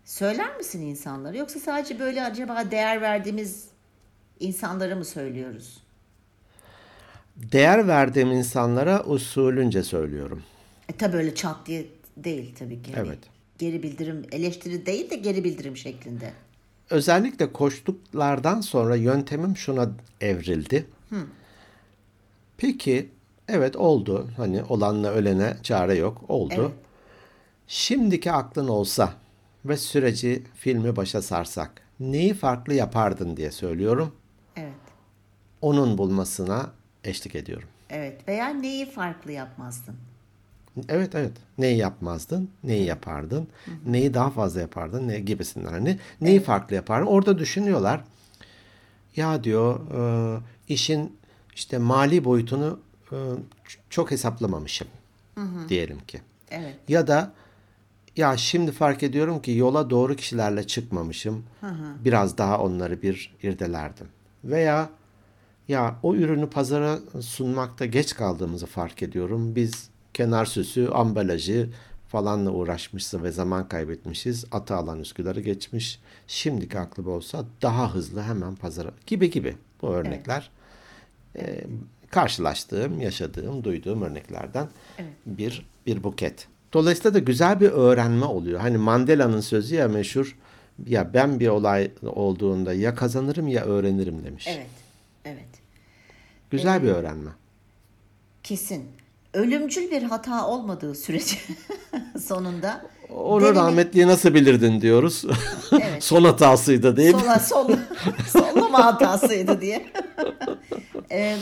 söyler 0.05 0.57
misin 0.57 0.83
insanlara 0.83 1.37
yoksa 1.37 1.61
sadece 1.61 1.99
böyle 1.99 2.23
acaba 2.25 2.71
değer 2.71 3.01
verdiğimiz 3.01 3.65
insanlara 4.41 4.95
mı 4.97 5.05
söylüyoruz? 5.05 5.83
Değer 7.37 7.89
verdiğim 7.89 8.33
insanlara 8.33 9.05
usulünce 9.05 9.83
söylüyorum. 9.83 10.43
E 10.89 10.97
tabi 10.97 11.17
öyle 11.17 11.35
çat 11.35 11.57
diye 11.67 11.87
değil 12.17 12.55
tabii 12.59 12.83
ki. 12.83 12.93
Hani 12.95 13.07
Evet. 13.09 13.19
Geri 13.59 13.83
bildirim 13.83 14.27
eleştiri 14.33 14.87
değil 14.87 15.11
de 15.11 15.17
geri 15.17 15.45
bildirim 15.45 15.77
şeklinde. 15.77 16.33
Özellikle 16.91 17.53
koştuklardan 17.53 18.61
sonra 18.61 18.97
yöntemim 18.97 19.57
şuna 19.57 19.89
evrildi. 20.21 20.87
Peki 22.63 23.09
evet 23.49 23.77
oldu. 23.77 24.29
Hani 24.37 24.63
olanla 24.63 25.11
ölene 25.11 25.57
çare 25.63 25.95
yok. 25.95 26.25
Oldu. 26.29 26.55
Evet. 26.57 26.73
Şimdiki 27.67 28.33
aklın 28.33 28.69
olsa 28.69 29.13
ve 29.65 29.77
süreci 29.77 30.43
filmi 30.55 30.97
başa 30.97 31.23
sarsak 31.23 31.71
neyi 32.01 32.35
farklı 32.35 32.75
yapardın 32.75 33.37
diye 33.37 33.51
söylüyorum. 33.51 34.15
Evet. 34.57 34.73
Onun 35.61 35.99
bulmasına 35.99 36.71
eşlik 37.05 37.35
ediyorum. 37.35 37.69
Evet. 37.91 38.29
Veya 38.29 38.49
neyi 38.49 38.91
farklı 38.91 39.33
yapmazdın? 39.33 39.95
Evet 40.89 41.15
evet. 41.15 41.33
Neyi 41.59 41.77
yapmazdın? 41.77 42.51
Neyi 42.65 42.85
yapardın? 42.85 43.49
Neyi 43.87 44.15
daha 44.15 44.31
fazla 44.31 44.61
yapardın? 44.61 45.09
Ne 45.09 45.21
gibisinden 45.21 45.73
hani 45.73 45.99
neyi 46.21 46.41
farklı 46.41 46.77
yapardın? 46.77 47.07
Orada 47.07 47.39
düşünüyorlar. 47.39 48.01
Ya 49.17 49.45
diyor 49.45 49.81
e, 49.95 50.41
işin 50.69 51.22
işte 51.55 51.79
mali 51.79 52.25
boyutunu 52.25 52.81
e, 53.13 53.17
çok 53.91 54.11
hesaplamamışım 54.11 54.89
diyelim 55.69 55.99
ki. 55.99 56.21
Evet. 56.51 56.77
Ya 56.89 57.07
da 57.07 57.33
ya 58.17 58.37
şimdi 58.37 58.73
fark 58.73 59.03
ediyorum 59.03 59.43
ki 59.43 59.53
yola 59.53 59.91
doğru 59.91 60.17
kişilerle 60.17 60.67
çıkmamışım. 60.67 61.45
Biraz 62.05 62.39
daha 62.39 62.59
onları 62.59 63.03
bir 63.03 63.37
irdelerdim. 63.43 64.07
Veya 64.45 64.91
ya 65.69 65.99
o 66.03 66.15
ürünü 66.15 66.51
pazara 66.51 66.99
sunmakta 67.21 67.87
geç 67.87 68.15
kaldığımızı 68.15 68.67
fark 68.67 69.03
ediyorum. 69.03 69.57
Biz 69.57 69.89
kenar 70.15 70.45
süsü, 70.45 70.89
ambalajı 70.89 71.71
falanla 72.09 72.51
uğraşmışız 72.51 73.23
ve 73.23 73.33
zaman 73.33 73.69
kaybetmişiz. 73.69 74.45
Atı 74.53 74.77
alan 74.77 75.01
Üsküdar'ı 75.01 75.41
geçmiş. 75.41 76.01
Şimdiki 76.27 76.79
aklım 76.79 77.09
olsa 77.09 77.45
daha 77.63 77.95
hızlı 77.95 78.23
hemen 78.23 78.55
pazara 78.55 78.91
gibi 79.07 79.31
gibi 79.31 79.57
bu 79.83 79.89
örnekler. 79.89 80.51
E, 81.37 81.65
karşılaştığım, 82.11 83.01
yaşadığım, 83.01 83.65
duyduğum 83.65 84.03
örneklerden 84.03 84.69
bir 85.27 85.67
bir 85.87 86.03
buket. 86.03 86.49
Dolayısıyla 86.73 87.15
da 87.15 87.19
güzel 87.19 87.61
bir 87.61 87.71
öğrenme 87.71 88.27
oluyor. 88.27 88.61
Hani 88.61 88.79
Mandela'nın 88.79 89.41
sözü 89.41 89.75
ya 89.75 89.89
meşhur 89.89 90.37
ya 90.87 91.15
ben 91.15 91.41
bir 91.41 91.49
olay 91.49 91.91
olduğunda 92.03 92.75
ya 92.75 92.95
kazanırım 92.95 93.49
ya 93.49 93.65
öğrenirim 93.65 94.25
demiş. 94.25 94.47
Evet. 94.49 94.67
Evet. 95.25 95.49
Güzel 96.51 96.83
bir 96.83 96.89
öğrenme. 96.89 97.31
Kesin. 98.43 98.85
Ölümcül 99.35 99.91
bir 99.91 100.03
hata 100.03 100.47
olmadığı 100.47 100.95
sürece 100.95 101.37
sonunda 102.21 102.87
Onu 103.17 103.45
deneme- 103.45 103.55
rahmetliyi 103.55 104.07
nasıl 104.07 104.35
bilirdin 104.35 104.81
diyoruz. 104.81 105.25
Evet. 105.73 106.05
Son 106.05 106.25
hatasıydı 106.25 106.97
değil 106.97 107.15
mi? 107.15 107.21
sola 107.21 107.39
sol 107.39 107.71
sollama 108.29 108.85
hatasıydı 108.85 109.61
diye. 109.61 109.87
Ee, 111.11 111.37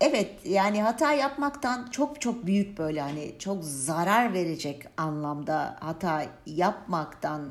evet 0.00 0.30
yani 0.44 0.82
hata 0.82 1.12
yapmaktan 1.12 1.88
çok 1.90 2.20
çok 2.20 2.46
büyük 2.46 2.78
böyle 2.78 3.00
hani 3.00 3.34
çok 3.38 3.64
zarar 3.64 4.32
verecek 4.32 4.82
anlamda 4.96 5.76
hata 5.80 6.26
yapmaktan 6.46 7.48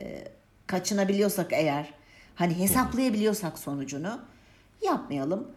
e, 0.00 0.24
kaçınabiliyorsak 0.66 1.52
eğer 1.52 1.94
hani 2.34 2.58
hesaplayabiliyorsak 2.58 3.58
sonucunu 3.58 4.18
yapmayalım. 4.82 5.48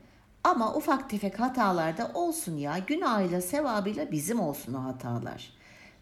Ama 0.43 0.75
ufak 0.75 1.09
tefek 1.09 1.39
hatalarda 1.39 2.11
olsun 2.13 2.57
ya 2.57 2.77
günahıyla 2.87 3.41
sevabıyla 3.41 4.11
bizim 4.11 4.39
olsun 4.39 4.73
o 4.73 4.83
hatalar. 4.83 5.53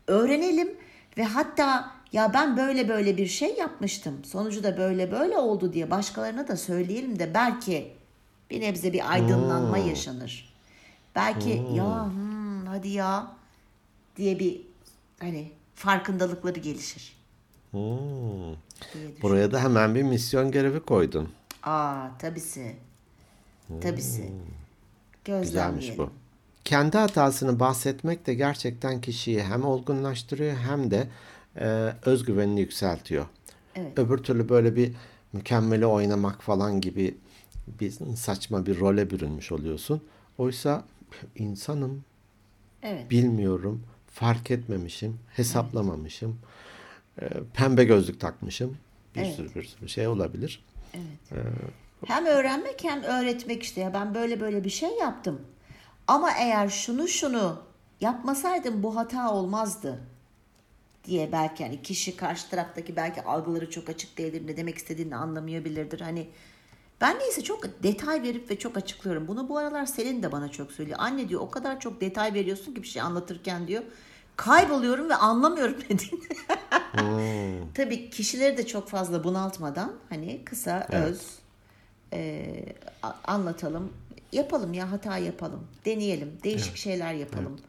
Öğrenelim 0.08 0.78
ve 1.18 1.24
hatta 1.24 1.92
ya 2.12 2.34
ben 2.34 2.58
böyle 2.58 2.90
böyle 2.90 3.18
bir 3.18 3.28
şey 3.28 3.56
yapmıştım. 3.56 4.26
Sonucu 4.26 4.64
da 4.64 4.78
böyle 4.78 5.12
böyle 5.12 5.38
oldu 5.38 5.74
diye 5.74 5.92
başkalarına 5.92 6.48
da 6.48 6.58
söyleyelim 6.58 7.20
de 7.20 7.34
belki 7.34 7.92
bir 8.50 8.62
nebze 8.62 8.94
bir 8.94 9.12
aydınlanma 9.12 9.78
yaşanır. 9.78 10.54
Belki 11.16 11.50
ya 11.74 12.06
hmm, 12.06 12.66
hadi 12.66 12.88
ya 12.88 13.32
diye 14.18 14.40
bir 14.40 14.62
hani 15.20 15.52
farkındalıkları 15.76 16.60
gelişir. 16.60 17.16
Hmm. 17.72 17.82
Buraya 19.22 19.52
da 19.52 19.64
hemen 19.64 19.96
bir 19.96 20.04
misyon 20.04 20.52
görevi 20.52 20.80
koydun. 20.80 21.30
Aa 21.64 22.08
tabisi. 22.20 22.76
Tabisi. 23.82 24.22
Güzelmiş 24.22 24.36
Gözlemleyelim. 25.26 25.98
bu. 25.98 26.25
Kendi 26.66 26.98
hatasını 26.98 27.60
bahsetmek 27.60 28.28
de 28.28 28.34
gerçekten 28.34 29.02
kişiyi 29.02 29.44
hem 29.44 29.66
olgunlaştırıyor 29.66 30.56
hem 30.58 30.92
de 30.92 31.08
e, 31.60 31.94
özgüvenini 32.06 32.60
yükseltiyor. 32.60 33.26
Evet. 33.76 34.00
Öbür 34.00 34.18
türlü 34.18 34.50
böyle 34.50 34.76
bir 34.76 34.92
mükemmeli 35.34 35.86
oynamak 35.86 36.42
falan 36.42 36.82
gibi 36.82 37.18
bir 37.68 37.92
saçma 38.16 38.66
bir 38.66 38.80
role 38.80 39.10
bürünmüş 39.10 39.52
oluyorsun. 39.52 40.02
Oysa 40.38 40.84
insanım, 41.36 42.04
Evet. 42.84 43.12
bilmiyorum, 43.12 43.84
fark 44.08 44.52
etmemişim, 44.52 45.20
hesaplamamışım, 45.34 46.40
e, 47.22 47.28
pembe 47.54 47.84
gözlük 47.84 48.20
takmışım. 48.20 48.78
Bir 49.16 49.22
Evet. 49.22 49.36
sürü 49.36 49.56
bir 49.56 49.64
sürü 49.64 49.90
şey 49.90 50.08
olabilir. 50.08 50.64
Hem 52.06 52.26
öğrenmek 52.26 52.84
hem 52.84 53.04
öğretmek 53.04 53.64
işte 53.64 53.82
ya 53.82 53.94
ben 53.94 54.16
böyle 54.16 54.42
böyle 54.42 54.64
bir 54.64 54.70
şey 54.70 54.90
yaptım. 54.98 55.42
Ama 56.08 56.32
eğer 56.32 56.70
şunu 56.70 57.08
şunu 57.08 57.62
yapmasaydım 58.02 58.84
bu 58.84 58.96
hata 58.96 59.32
olmazdı 59.34 60.00
diye 61.04 61.32
belki 61.32 61.64
hani 61.64 61.82
kişi 61.82 62.18
karşı 62.18 62.50
taraftaki 62.50 62.96
belki 62.96 63.22
algıları 63.24 63.70
çok 63.70 63.90
açık 63.90 64.18
değildir 64.18 64.48
ne 64.48 64.58
demek 64.58 64.78
istediğini 64.78 65.16
anlamayabilirdir. 65.16 66.02
Hani 66.02 66.30
ben 67.02 67.20
neyse 67.20 67.44
çok 67.44 67.84
detay 67.84 68.24
verip 68.24 68.52
ve 68.52 68.60
çok 68.60 68.78
açıklıyorum. 68.78 69.28
Bunu 69.28 69.50
bu 69.50 69.58
aralar 69.58 69.86
Selin 69.86 70.24
de 70.24 70.32
bana 70.32 70.50
çok 70.50 70.72
söylüyor. 70.72 70.98
Anne 71.02 71.30
diyor 71.30 71.42
o 71.42 71.52
kadar 71.52 71.80
çok 71.80 72.02
detay 72.02 72.34
veriyorsun 72.34 72.74
ki 72.74 72.84
bir 72.84 72.88
şey 72.88 73.02
anlatırken 73.02 73.68
diyor. 73.68 73.84
Kayboluyorum 74.36 75.10
ve 75.10 75.16
anlamıyorum 75.16 75.76
dediğini. 75.90 76.24
Tabii 77.74 78.10
kişileri 78.10 78.58
de 78.58 78.68
çok 78.68 78.90
fazla 78.90 79.24
bunaltmadan 79.24 79.94
hani 80.10 80.46
kısa 80.46 80.88
öz 80.92 81.22
e, 82.14 82.56
anlatalım. 83.28 83.94
Yapalım 84.36 84.74
ya 84.74 84.92
hata 84.92 85.18
yapalım. 85.18 85.68
Deneyelim. 85.86 86.32
Değişik 86.44 86.76
şeyler 86.78 87.14
yapalım. 87.14 87.60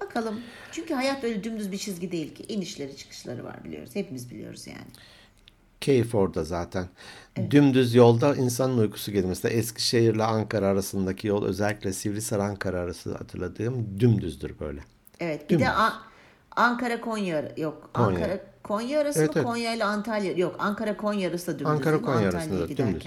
Bakalım. 0.00 0.40
Çünkü 0.72 0.94
hayat 0.94 1.24
öyle 1.24 1.44
dümdüz 1.44 1.72
bir 1.72 1.78
çizgi 1.78 2.12
değil 2.12 2.34
ki. 2.34 2.42
İnişleri 2.48 2.96
çıkışları 2.96 3.44
var 3.44 3.64
biliyoruz. 3.64 3.90
Hepimiz 3.94 4.30
biliyoruz 4.30 4.66
yani. 4.66 4.86
Keyif 5.80 6.14
orada 6.14 6.44
zaten. 6.44 6.86
Dümdüz 7.50 7.94
yolda 7.94 8.34
insanın 8.36 8.78
uykusu 8.78 9.12
gelir. 9.12 9.24
Mesela 9.28 9.54
Eskişehir 9.54 10.14
ile 10.14 10.24
Ankara 10.24 10.66
arasındaki 10.66 11.26
yol 11.26 11.44
özellikle 11.44 11.92
Sivrisar 11.92 12.38
Ankara 12.38 12.80
arası 12.80 13.14
hatırladığım 13.14 14.00
dümdüzdür 14.00 14.58
böyle. 14.60 14.80
Evet. 15.20 15.44
Bir 15.44 15.48
Dümdüz. 15.48 15.66
de 15.66 15.70
A- 15.70 16.02
Ankara 16.56 17.00
Konya 17.00 17.52
yok. 17.56 17.90
Konya. 17.94 18.08
Ankara 18.08 18.40
Konya 18.62 19.00
arası 19.00 19.18
Evet, 19.18 19.28
mı? 19.28 19.34
evet. 19.36 19.46
Konya 19.46 19.74
ile 19.74 19.84
Antalya 19.84 20.32
yok. 20.32 20.56
Ankara 20.58 20.96
Konya 20.96 21.28
arası 21.30 21.46
da 21.46 21.52
dümdüz. 21.58 21.66
Ankara? 21.66 22.02
Konya 22.02 22.28
arasında 22.28 22.60
da 22.60 22.76
dümdüz. 22.76 23.02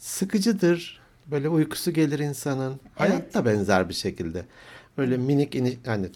Sıkıcıdır. 0.00 1.00
Böyle 1.30 1.48
uykusu 1.48 1.90
gelir 1.90 2.18
insanın. 2.18 2.80
Hayat 2.94 3.34
da 3.34 3.44
benzer 3.44 3.88
bir 3.88 3.94
şekilde. 3.94 4.44
Böyle 4.98 5.16
minik 5.16 5.54
ini 5.54 5.78
yani 5.86 6.06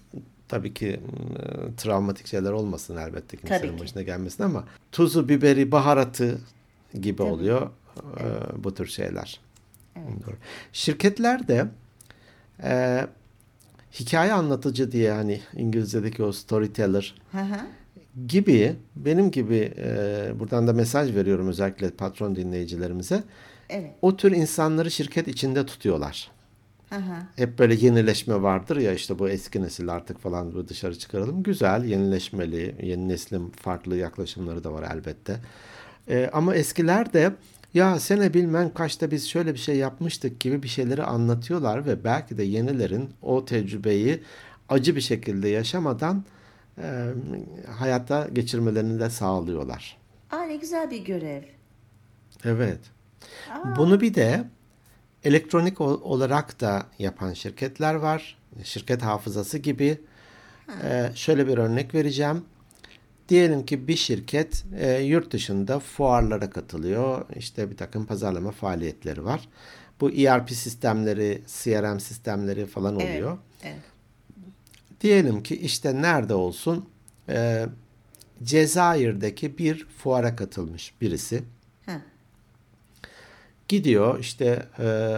tabii 0.49 0.75
ki 0.75 0.89
e, 0.89 1.77
travmatik 1.77 2.27
şeyler 2.27 2.53
olmasın 2.53 2.97
elbette 2.97 3.37
kimsenin 3.37 3.61
Tabii 3.61 3.77
ki. 3.77 3.83
başına 3.83 4.03
gelmesin 4.03 4.43
ama 4.43 4.65
tuzu, 4.93 5.29
biberi, 5.29 5.73
baharatı 5.73 6.39
gibi 7.01 7.23
oluyor 7.23 7.71
e, 8.21 8.25
bu 8.65 8.75
tür 8.75 8.87
şeyler. 8.87 9.41
Doğru. 9.97 10.35
Şirketler 10.73 11.49
de 11.49 11.67
e, 12.63 13.07
hikaye 14.01 14.33
anlatıcı 14.33 14.93
diye 14.93 15.13
hani 15.13 15.41
İngilizce'deki 15.57 16.23
o 16.23 16.33
storyteller 16.33 17.15
Hı 17.33 17.39
hı. 17.41 17.61
gibi 18.29 18.77
benim 18.97 19.31
gibi 19.31 19.73
e, 19.79 20.33
buradan 20.39 20.67
da 20.69 20.73
mesaj 20.73 21.15
veriyorum 21.15 21.49
özellikle 21.49 21.91
patron 21.91 22.37
dinleyicilerimize. 22.37 23.23
Evet. 23.71 23.91
O 24.03 24.17
tür 24.17 24.33
insanları 24.33 24.91
şirket 24.91 25.29
içinde 25.29 25.67
tutuyorlar. 25.67 26.31
Hı. 26.91 27.01
Hep 27.37 27.59
böyle 27.59 27.75
yenileşme 27.75 28.43
vardır 28.43 28.77
ya 28.77 28.93
işte 28.93 29.19
bu 29.19 29.29
eski 29.29 29.63
nesil 29.63 29.89
artık 29.89 30.19
falan 30.19 30.55
bu 30.55 30.69
dışarı 30.69 30.99
çıkaralım. 30.99 31.43
Güzel, 31.43 31.85
yenileşmeli, 31.85 32.77
yeni 32.83 33.09
neslin 33.09 33.51
farklı 33.51 33.97
yaklaşımları 33.97 34.65
da 34.65 34.73
var 34.73 34.91
elbette. 34.95 35.41
E, 36.09 36.31
ama 36.33 36.55
eskiler 36.55 37.13
de 37.13 37.33
ya 37.75 38.01
sene 38.01 38.35
bilmem 38.35 38.75
kaçta 38.75 39.11
biz 39.11 39.29
şöyle 39.29 39.55
bir 39.55 39.59
şey 39.59 39.77
yapmıştık 39.77 40.41
gibi 40.41 40.63
bir 40.63 40.69
şeyleri 40.69 41.03
anlatıyorlar 41.03 41.87
ve 41.87 42.05
belki 42.05 42.39
de 42.39 42.43
yenilerin 42.43 43.11
o 43.23 43.45
tecrübeyi 43.45 44.23
acı 44.69 44.97
bir 44.97 45.01
şekilde 45.01 45.49
yaşamadan 45.49 46.25
e, 46.79 47.07
hayata 47.79 48.29
geçirmelerini 48.33 49.01
de 49.01 49.11
sağlıyorlar. 49.11 49.99
Aa 50.31 50.43
ne 50.43 50.57
güzel 50.57 50.91
bir 50.91 51.05
görev. 51.05 51.43
Evet. 52.45 52.81
Bunu 53.77 54.01
bir 54.01 54.15
de 54.15 54.45
elektronik 55.25 55.81
ol- 55.81 56.01
olarak 56.03 56.61
da 56.61 56.87
yapan 56.99 57.33
şirketler 57.33 57.95
var. 57.95 58.39
Şirket 58.65 59.03
hafızası 59.03 59.59
gibi. 59.59 60.01
Ee, 60.85 61.11
şöyle 61.15 61.47
bir 61.47 61.59
örnek 61.59 61.95
vereceğim. 61.95 62.45
Diyelim 63.29 63.67
ki 63.67 63.89
bir 63.89 63.97
şirket 63.97 64.65
e, 64.79 64.93
yurt 65.01 65.33
dışında 65.33 65.79
fuarlara 65.81 66.51
katılıyor. 66.51 67.25
İşte 67.37 67.71
bir 67.71 67.77
takım 67.77 68.07
pazarlama 68.07 68.51
faaliyetleri 68.51 69.25
var. 69.25 69.49
Bu 70.01 70.11
ERP 70.11 70.51
sistemleri, 70.51 71.43
CRM 71.47 72.01
sistemleri 72.01 72.67
falan 72.67 73.01
Evet. 73.01 73.11
oluyor. 73.17 73.39
Evet. 73.63 73.79
Diyelim 75.01 75.43
ki 75.43 75.57
işte 75.57 76.03
nerede 76.03 76.35
olsun 76.35 76.89
e, 77.29 77.67
Cezayir'deki 78.43 79.59
bir 79.59 79.87
fuara 79.99 80.37
katılmış 80.37 80.95
birisi. 81.01 81.43
Gidiyor 83.71 84.19
işte 84.19 84.67
e, 84.79 85.17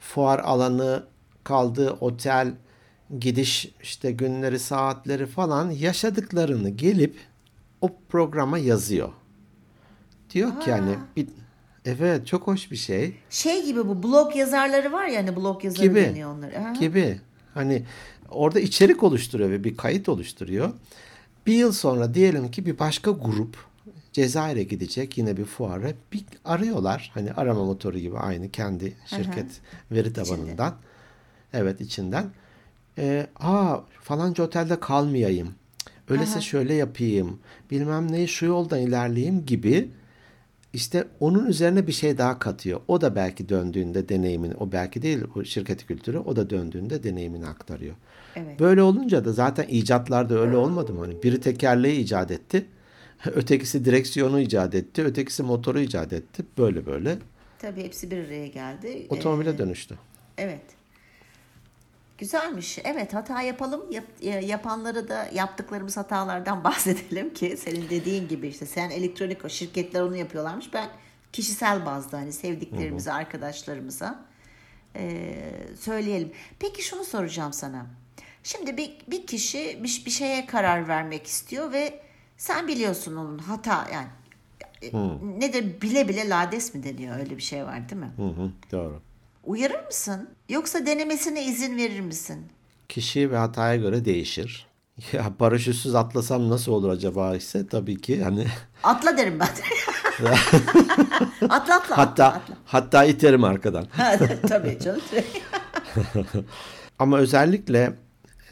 fuar 0.00 0.38
alanı, 0.38 1.06
kaldığı 1.44 1.90
otel, 1.90 2.54
gidiş 3.18 3.74
işte 3.82 4.10
günleri, 4.12 4.58
saatleri 4.58 5.26
falan 5.26 5.70
yaşadıklarını 5.70 6.68
gelip 6.68 7.16
o 7.80 7.90
programa 8.08 8.58
yazıyor. 8.58 9.08
Diyor 10.30 10.60
ki 10.60 10.72
hani 10.72 10.96
bir, 11.16 11.28
evet 11.84 12.26
çok 12.26 12.46
hoş 12.46 12.70
bir 12.70 12.76
şey 12.76 13.16
Şey 13.30 13.64
gibi 13.64 13.88
bu 13.88 14.02
blog 14.02 14.36
yazarları 14.36 14.92
var 14.92 15.06
ya 15.06 15.20
hani 15.20 15.36
blog 15.36 15.64
yazarı 15.64 15.86
gibi 15.86 16.00
deniyor 16.00 16.34
onları. 16.34 16.58
Aha. 16.58 16.72
gibi 16.72 17.20
hani 17.54 17.82
orada 18.28 18.60
içerik 18.60 19.02
oluşturuyor 19.02 19.50
ve 19.50 19.64
bir 19.64 19.76
kayıt 19.76 20.08
oluşturuyor. 20.08 20.72
Bir 21.46 21.54
yıl 21.54 21.72
sonra 21.72 22.14
diyelim 22.14 22.50
ki 22.50 22.66
bir 22.66 22.78
başka 22.78 23.10
grup 23.10 23.69
Cezayir'e 24.12 24.62
gidecek 24.62 25.18
yine 25.18 25.36
bir 25.36 25.44
fuara 25.44 25.92
bir 26.12 26.24
arıyorlar. 26.44 27.10
Hani 27.14 27.32
arama 27.32 27.64
motoru 27.64 27.98
gibi 27.98 28.18
aynı 28.18 28.50
kendi 28.50 28.96
şirket 29.06 29.60
veri 29.90 30.12
tabanından. 30.12 30.74
Evet 31.52 31.80
içinden. 31.80 32.26
Ee, 32.98 33.26
aa 33.40 33.76
falanca 34.02 34.44
otelde 34.44 34.80
kalmayayım. 34.80 35.54
Öyleyse 36.08 36.40
şöyle 36.40 36.74
yapayım. 36.74 37.38
Bilmem 37.70 38.12
neyi 38.12 38.28
şu 38.28 38.46
yoldan 38.46 38.80
ilerleyeyim 38.80 39.46
gibi 39.46 39.90
işte 40.72 41.04
onun 41.20 41.46
üzerine 41.46 41.86
bir 41.86 41.92
şey 41.92 42.18
daha 42.18 42.38
katıyor. 42.38 42.80
O 42.88 43.00
da 43.00 43.16
belki 43.16 43.48
döndüğünde 43.48 44.08
deneyimini, 44.08 44.54
o 44.54 44.72
belki 44.72 45.02
değil 45.02 45.18
o 45.36 45.44
şirket 45.44 45.86
kültürü, 45.86 46.18
o 46.18 46.36
da 46.36 46.50
döndüğünde 46.50 47.02
deneyimini 47.02 47.46
aktarıyor. 47.46 47.94
Evet. 48.36 48.60
Böyle 48.60 48.82
olunca 48.82 49.24
da 49.24 49.32
zaten 49.32 49.66
icatlarda 49.68 50.38
öyle 50.38 50.56
olmadı 50.56 50.92
mı? 50.92 51.00
Hani 51.00 51.22
biri 51.22 51.40
tekerleği 51.40 52.00
icat 52.00 52.30
etti, 52.30 52.66
ötekisi 53.34 53.84
direksiyonu 53.84 54.40
icat 54.40 54.74
etti, 54.74 55.04
ötekisi 55.04 55.42
motoru 55.42 55.80
icat 55.80 56.12
etti. 56.12 56.44
Böyle 56.58 56.86
böyle 56.86 57.18
Tabii 57.58 57.84
hepsi 57.84 58.10
bir 58.10 58.24
araya 58.24 58.46
geldi. 58.46 59.06
otomobile 59.08 59.50
Ee, 59.50 59.58
dönüştü. 59.58 59.98
Evet. 60.38 60.62
Güzelmiş. 62.18 62.78
Evet 62.84 63.14
hata 63.14 63.42
yapalım. 63.42 63.84
Yap, 63.90 64.04
yapanları 64.42 65.08
da 65.08 65.28
yaptıklarımız 65.34 65.96
hatalardan 65.96 66.64
bahsedelim 66.64 67.34
ki 67.34 67.56
senin 67.56 67.90
dediğin 67.90 68.28
gibi 68.28 68.48
işte 68.48 68.66
sen 68.66 68.90
elektronik 68.90 69.44
o 69.44 69.48
şirketler 69.48 70.00
onu 70.00 70.16
yapıyorlarmış. 70.16 70.74
Ben 70.74 70.88
kişisel 71.32 71.86
bazda 71.86 72.18
hani 72.18 72.32
sevdiklerimize, 72.32 73.12
arkadaşlarımıza 73.12 74.24
e, 74.96 75.34
söyleyelim. 75.80 76.32
Peki 76.58 76.82
şunu 76.82 77.04
soracağım 77.04 77.52
sana. 77.52 77.86
Şimdi 78.42 78.76
bir, 78.76 78.98
bir 79.08 79.26
kişi 79.26 79.80
bir, 79.82 80.02
bir 80.06 80.10
şeye 80.10 80.46
karar 80.46 80.88
vermek 80.88 81.26
istiyor 81.26 81.72
ve 81.72 82.00
sen 82.40 82.68
biliyorsun 82.68 83.16
onun 83.16 83.38
hata 83.38 83.88
yani 83.92 84.06
e, 84.82 84.90
nedir 85.40 85.80
bile 85.80 86.08
bile 86.08 86.28
lades 86.28 86.74
mi 86.74 86.82
deniyor 86.82 87.18
öyle 87.18 87.36
bir 87.36 87.42
şey 87.42 87.64
var 87.64 87.88
değil 87.88 88.00
mi? 88.00 88.10
Hı 88.16 88.22
hı, 88.22 88.50
doğru. 88.72 89.00
Uyarır 89.44 89.86
mısın? 89.86 90.28
Yoksa 90.48 90.86
denemesine 90.86 91.44
izin 91.44 91.76
verir 91.76 92.00
misin? 92.00 92.46
Kişi 92.88 93.30
ve 93.30 93.36
hataya 93.36 93.76
göre 93.76 94.04
değişir. 94.04 94.66
Ya 95.12 95.32
paraşütsüz 95.38 95.94
atlasam 95.94 96.50
nasıl 96.50 96.72
olur 96.72 96.88
acaba 96.88 97.36
ise 97.36 97.66
tabii 97.66 98.00
ki 98.00 98.22
hani 98.24 98.46
Atla 98.82 99.18
derim 99.18 99.40
ben. 99.40 99.48
atla 101.48 101.74
atla. 101.76 101.98
hatta 101.98 102.26
atla. 102.26 102.54
hatta 102.64 103.04
iterim 103.04 103.44
arkadan. 103.44 103.86
Tabii 104.48 104.78
canım. 104.80 105.00
Ama 106.98 107.18
özellikle 107.18 107.92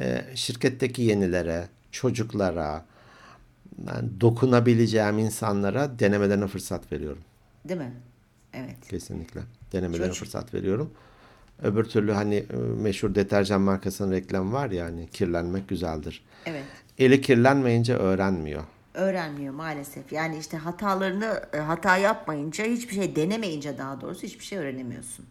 e, 0.00 0.24
şirketteki 0.34 1.02
yenilere, 1.02 1.68
çocuklara, 1.92 2.84
ben 3.78 4.20
dokunabileceğim 4.20 5.18
insanlara 5.18 5.98
denemelerine 5.98 6.46
fırsat 6.46 6.92
veriyorum. 6.92 7.22
Değil 7.68 7.80
mi? 7.80 7.92
Evet. 8.52 8.88
Kesinlikle. 8.90 9.40
Denemelerine 9.72 10.06
Çocuk- 10.06 10.18
fırsat 10.18 10.54
veriyorum. 10.54 10.90
Öbür 11.62 11.84
türlü 11.84 12.12
hani 12.12 12.34
e, 12.34 12.56
meşhur 12.56 13.14
deterjan 13.14 13.60
markasının 13.60 14.12
reklamı 14.12 14.52
var 14.52 14.70
ya 14.70 14.84
hani 14.84 15.08
kirlenmek 15.08 15.68
güzeldir. 15.68 16.24
Evet. 16.46 16.64
Eli 16.98 17.20
kirlenmeyince 17.20 17.94
öğrenmiyor. 17.94 18.62
Öğrenmiyor 18.94 19.54
maalesef. 19.54 20.12
Yani 20.12 20.38
işte 20.38 20.56
hatalarını 20.56 21.40
e, 21.52 21.58
hata 21.58 21.96
yapmayınca 21.96 22.64
hiçbir 22.64 22.94
şey 22.94 23.16
denemeyince 23.16 23.78
daha 23.78 24.00
doğrusu 24.00 24.22
hiçbir 24.22 24.44
şey 24.44 24.58
öğrenemiyorsun. 24.58 25.24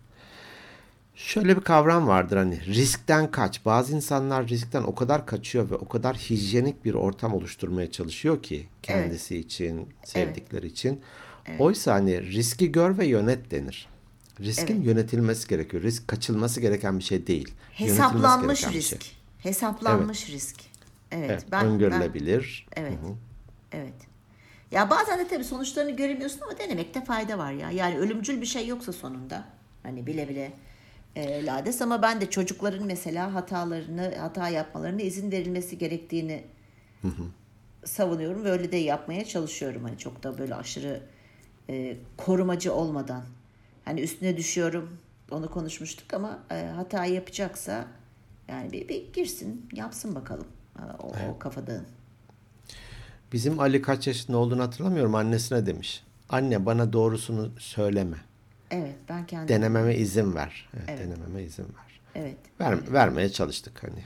Şöyle 1.17 1.57
bir 1.57 1.61
kavram 1.61 2.07
vardır 2.07 2.37
hani 2.37 2.65
riskten 2.65 3.31
kaç. 3.31 3.65
Bazı 3.65 3.95
insanlar 3.95 4.47
riskten 4.47 4.83
o 4.83 4.95
kadar 4.95 5.25
kaçıyor 5.25 5.69
ve 5.69 5.75
o 5.75 5.87
kadar 5.87 6.15
hijyenik 6.15 6.85
bir 6.85 6.93
ortam 6.93 7.33
oluşturmaya 7.33 7.91
çalışıyor 7.91 8.43
ki 8.43 8.67
kendisi 8.83 9.37
için, 9.37 9.89
sevdikleri 10.03 10.67
için. 10.67 11.01
Oysa 11.59 11.93
hani 11.93 12.31
riski 12.31 12.71
gör 12.71 12.97
ve 12.97 13.05
yönet 13.05 13.51
denir. 13.51 13.87
Riskin 14.39 14.75
Evet. 14.75 14.85
yönetilmesi 14.85 15.47
gerekiyor. 15.47 15.83
Risk 15.83 16.07
kaçılması 16.07 16.61
gereken 16.61 16.99
bir 16.99 17.03
şey 17.03 17.27
değil. 17.27 17.53
Hesaplanmış 17.71 18.67
risk. 18.67 19.03
şey. 19.03 19.11
Hesaplanmış 19.39 20.29
risk. 20.29 20.55
Evet. 21.11 21.29
Evet, 21.31 21.45
ben, 21.51 21.65
ben, 21.65 21.71
öngörülebilir. 21.71 22.67
evet. 22.75 22.93
Evet. 23.71 23.93
Ya 24.71 24.89
bazen 24.89 25.19
de 25.19 25.27
tabii 25.27 25.43
sonuçlarını 25.43 25.91
göremiyorsun 25.91 26.41
ama 26.41 26.57
denemekte 26.57 27.05
fayda 27.05 27.37
var 27.37 27.51
ya. 27.51 27.71
Yani 27.71 27.97
ölümcül 27.97 28.41
bir 28.41 28.45
şey 28.45 28.67
yoksa 28.67 28.93
sonunda. 28.93 29.45
Hani 29.83 30.05
bile 30.05 30.29
bile 30.29 30.51
e, 31.17 31.45
lades 31.45 31.81
ama 31.81 32.01
ben 32.01 32.21
de 32.21 32.29
çocukların 32.29 32.85
mesela 32.85 33.33
hatalarını, 33.33 34.15
hata 34.19 34.49
yapmalarına 34.49 35.01
izin 35.01 35.31
verilmesi 35.31 35.77
gerektiğini 35.77 36.43
savunuyorum 37.85 38.43
ve 38.43 38.51
öyle 38.51 38.71
de 38.71 38.77
yapmaya 38.77 39.25
çalışıyorum. 39.25 39.83
Hani 39.83 39.97
çok 39.97 40.23
da 40.23 40.37
böyle 40.37 40.55
aşırı 40.55 41.01
e, 41.69 41.97
korumacı 42.17 42.73
olmadan. 42.73 43.23
Hani 43.85 44.01
üstüne 44.01 44.37
düşüyorum. 44.37 44.97
Onu 45.31 45.51
konuşmuştuk 45.51 46.13
ama 46.13 46.39
e, 46.51 46.65
hata 46.75 47.05
yapacaksa 47.05 47.85
yani 48.47 48.71
bir, 48.71 48.87
bir 48.87 49.13
girsin, 49.13 49.69
yapsın 49.73 50.15
bakalım. 50.15 50.47
Ha, 50.77 50.97
O, 50.99 51.07
o 51.31 51.39
kafadağın. 51.39 51.85
Bizim 53.33 53.59
Ali 53.59 53.81
kaç 53.81 54.07
yaşında 54.07 54.37
olduğunu 54.37 54.61
hatırlamıyorum. 54.63 55.15
Annesine 55.15 55.65
demiş. 55.65 56.03
Anne 56.29 56.65
bana 56.65 56.93
doğrusunu 56.93 57.51
söyleme. 57.59 58.17
Evet 58.71 58.95
ben 59.09 59.25
kendim. 59.27 59.47
Denememe 59.47 59.95
izin 59.95 60.35
ver. 60.35 60.69
Evet, 60.77 60.99
Denememe 60.99 61.43
izin 61.43 61.63
ver. 61.63 61.99
Evet. 62.15 62.37
Ver, 62.59 62.93
vermeye 62.93 63.29
çalıştık 63.29 63.83
hani. 63.83 64.03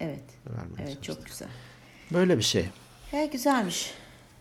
Evet. 0.00 0.24
Vermeye 0.46 0.82
Evet 0.82 1.02
çalıştık. 1.02 1.04
çok 1.04 1.26
güzel. 1.26 1.48
Böyle 2.12 2.36
bir 2.38 2.42
şey. 2.42 2.68
He 3.10 3.26
güzelmiş. 3.26 3.94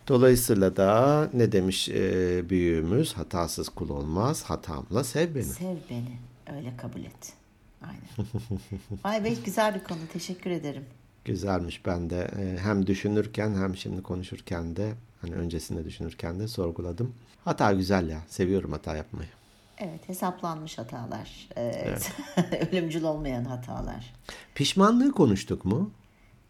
Dolayısıyla 0.08 0.78
da 0.78 1.30
ne 1.34 1.52
demiş 1.52 1.89
e, 1.89 2.50
büyüğümüz 2.50 3.13
hatasız 3.13 3.70
kul 3.70 3.89
olmaz 3.89 4.44
hatamla 4.44 5.04
sev 5.04 5.36
beni. 5.36 5.44
Sev 5.44 5.76
beni. 5.89 6.20
Öyle 6.58 6.78
kabul 6.78 7.00
et. 7.00 7.34
Aynen. 7.82 8.30
Ay 9.04 9.24
be 9.24 9.34
güzel 9.46 9.76
bir 9.76 9.84
konu. 9.84 10.00
Teşekkür 10.13 10.50
ederim. 10.52 10.84
Güzelmiş 11.26 11.86
ben 11.86 12.10
de 12.10 12.28
e, 12.39 12.58
hem 12.58 12.88
düşünürken 12.88 13.56
hem 13.56 13.76
şimdi 13.76 14.04
konuşurken 14.04 14.76
de 14.76 14.94
hani 15.22 15.36
öncesinde 15.36 15.86
düşünürken 15.86 16.39
de 16.39 16.48
sorguladım. 16.48 17.13
Hata 17.46 17.74
güzel 17.74 18.10
ya 18.10 18.20
seviyorum 18.28 18.72
hata 18.72 18.96
yapmayı. 18.96 19.30
Evet 19.78 20.10
hesaplanmış 20.10 20.78
hatalar. 20.78 21.50
Evet. 21.56 22.12
Ölümcül 22.72 23.04
olmayan 23.04 23.46
hatalar. 23.46 24.14
Pişmanlığı 24.56 25.12
konuştuk 25.12 25.66
mu? 25.66 25.92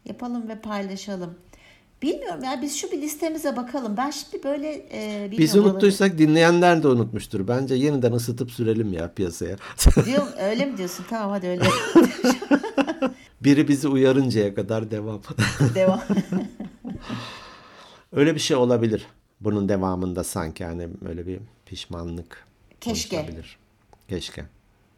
Yapalım 0.04 0.48
ve 0.48 0.60
paylaşalım. 0.60 1.34
Bilmiyorum 2.02 2.44
ya 2.44 2.62
biz 2.62 2.76
şu 2.76 2.92
bir 2.92 3.02
listemize 3.02 3.56
bakalım. 3.56 3.96
Ben 3.96 4.10
şimdi 4.10 4.44
böyle 4.44 4.86
e, 4.92 5.30
Biz 5.38 5.56
unuttuysak 5.56 6.18
dinleyenler 6.18 6.82
de 6.82 6.88
unutmuştur. 6.88 7.48
Bence 7.48 7.74
yeniden 7.74 8.12
ısıtıp 8.12 8.50
sürelim 8.50 8.92
ya 8.92 9.12
piyasaya. 9.12 9.56
Diyor, 10.04 10.26
öyle 10.40 10.66
mi 10.66 10.76
diyorsun? 10.76 11.04
Tamam 11.10 11.30
hadi 11.30 11.46
öyle. 11.46 11.64
Biri 13.40 13.68
bizi 13.68 13.88
uyarıncaya 13.88 14.54
kadar 14.54 14.90
devam. 14.90 15.22
Devam. 15.74 16.00
Öyle 18.12 18.34
bir 18.34 18.40
şey 18.40 18.56
olabilir. 18.56 19.06
Bunun 19.40 19.68
devamında 19.68 20.24
sanki 20.24 20.64
hani 20.64 20.88
böyle 21.04 21.26
bir 21.26 21.38
pişmanlık 21.66 22.46
Keşke. 22.80 23.30
Keşke. 24.08 24.44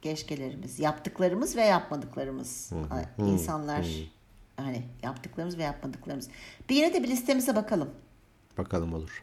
Keşkelerimiz, 0.02 0.80
yaptıklarımız 0.80 1.56
ve 1.56 1.62
yapmadıklarımız. 1.62 2.72
İnsanlar 3.18 3.86
hani 4.56 4.82
yaptıklarımız 5.02 5.58
ve 5.58 5.62
yapmadıklarımız. 5.62 6.28
Bir 6.68 6.76
yine 6.76 6.94
de 6.94 7.02
bir 7.02 7.08
listemize 7.08 7.56
bakalım. 7.56 7.90
Bakalım 8.58 8.94
olur. 8.94 9.22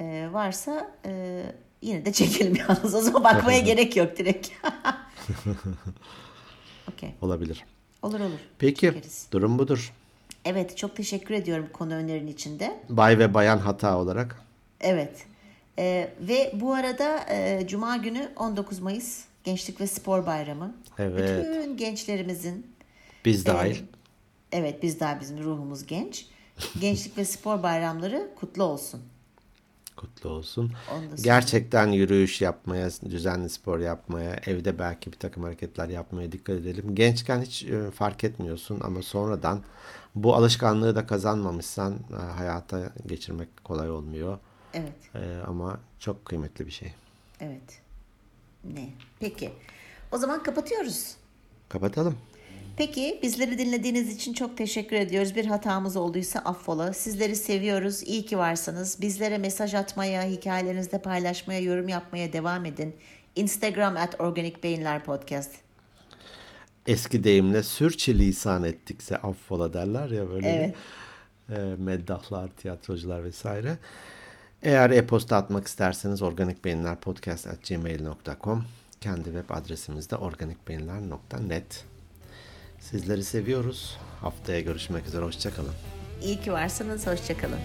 Ee, 0.00 0.28
varsa 0.32 0.90
e, 1.04 1.42
yine 1.82 2.04
de 2.04 2.12
çekelim 2.12 2.56
yalnız. 2.68 2.94
O 2.94 3.00
zaman 3.00 3.24
bakmaya 3.24 3.60
gerek 3.72 3.96
yok 3.96 4.18
direkt. 4.18 4.48
Okey. 6.92 7.14
Olabilir. 7.22 7.64
Olur 8.02 8.20
olur. 8.20 8.38
Peki 8.58 8.80
Çekeriz. 8.80 9.26
durum 9.32 9.58
budur. 9.58 9.92
Evet 10.44 10.76
çok 10.76 10.96
teşekkür 10.96 11.34
ediyorum 11.34 11.68
konu 11.72 11.94
önerin 11.94 12.26
içinde. 12.26 12.80
Bay 12.88 13.18
ve 13.18 13.34
bayan 13.34 13.58
hata 13.58 13.98
olarak. 13.98 14.42
Evet. 14.80 15.26
Ee, 15.78 16.10
ve 16.20 16.52
bu 16.54 16.74
arada 16.74 17.26
e, 17.30 17.66
Cuma 17.66 17.96
günü 17.96 18.28
19 18.36 18.78
Mayıs 18.78 19.24
Gençlik 19.44 19.80
ve 19.80 19.86
Spor 19.86 20.26
Bayramı. 20.26 20.74
Evet. 20.98 21.46
Bütün 21.46 21.76
gençlerimizin 21.76 22.66
Biz 23.24 23.46
dahil. 23.46 23.76
Evet 24.52 24.82
biz 24.82 25.00
daha 25.00 25.20
bizim 25.20 25.42
ruhumuz 25.42 25.86
genç. 25.86 26.26
Gençlik 26.80 27.18
ve 27.18 27.24
spor 27.24 27.62
bayramları 27.62 28.30
kutlu 28.40 28.64
olsun. 28.64 29.02
Kutlu 29.96 30.30
olsun. 30.30 30.72
Gerçekten 31.24 31.88
yürüyüş 31.88 32.40
yapmaya, 32.40 32.88
düzenli 33.10 33.50
spor 33.50 33.78
yapmaya, 33.78 34.40
evde 34.46 34.78
belki 34.78 35.12
bir 35.12 35.18
takım 35.18 35.42
hareketler 35.42 35.88
yapmaya 35.88 36.32
dikkat 36.32 36.56
edelim. 36.56 36.94
Gençken 36.94 37.42
hiç 37.42 37.64
e, 37.64 37.90
fark 37.90 38.24
etmiyorsun 38.24 38.80
ama 38.84 39.02
sonradan 39.02 39.62
bu 40.14 40.34
alışkanlığı 40.34 40.96
da 40.96 41.06
kazanmamışsan 41.06 41.98
e, 42.12 42.14
hayata 42.14 42.92
geçirmek 43.06 43.64
kolay 43.64 43.90
olmuyor. 43.90 44.38
Evet, 44.76 45.24
E, 45.24 45.42
ama 45.46 45.80
çok 45.98 46.24
kıymetli 46.24 46.66
bir 46.66 46.70
şey. 46.70 46.92
evet. 47.40 47.80
Ne? 48.64 48.88
Peki. 49.20 49.50
O 50.12 50.18
zaman 50.18 50.42
kapatıyoruz. 50.42 51.16
Kapatalım. 51.68 52.18
Peki 52.76 53.20
bizleri 53.22 53.58
dinlediğiniz 53.58 54.16
için 54.16 54.32
çok 54.32 54.56
teşekkür 54.56 54.96
ediyoruz. 54.96 55.34
Bir 55.34 55.46
hatamız 55.46 55.96
olduysa 55.96 56.38
affola. 56.38 56.92
Sizleri 56.92 57.36
seviyoruz. 57.36 58.02
İyi 58.02 58.26
ki 58.26 58.38
varsınız. 58.38 59.00
Bizlere 59.00 59.38
mesaj 59.38 59.74
atmaya, 59.74 60.22
hikayelerinizde 60.22 61.02
paylaşmaya, 61.02 61.60
yorum 61.60 61.88
yapmaya 61.88 62.32
devam 62.32 62.64
edin. 62.64 62.96
Instagram 63.36 63.96
at 63.96 64.20
Organik 64.20 64.62
Beyinler 64.64 65.04
Podcast. 65.04 65.54
Eski 66.86 67.24
deyimle 67.24 67.62
sürçülisan 67.62 68.64
ettikse 68.64 69.16
affola 69.16 69.72
derler 69.72 70.08
ya 70.10 70.28
böyle 70.30 70.48
Evet. 70.48 70.74
e, 71.58 71.82
meddahlar, 71.82 72.48
tiyatrocular 72.48 73.24
vesaire. 73.24 73.78
Eğer 74.66 74.90
e-posta 74.90 75.36
atmak 75.36 75.66
isterseniz 75.66 76.22
organikbeyinlerpodcast.gmail.com 76.22 78.64
Kendi 79.00 79.24
web 79.24 79.50
adresimiz 79.50 80.10
de 80.10 80.16
organikbeyinler.net 80.16 81.84
Sizleri 82.80 83.24
seviyoruz. 83.24 83.98
Haftaya 84.20 84.60
görüşmek 84.60 85.06
üzere. 85.06 85.24
Hoşçakalın. 85.24 85.72
İyi 86.22 86.40
ki 86.40 86.52
varsınız. 86.52 87.06
Hoşçakalın. 87.06 87.60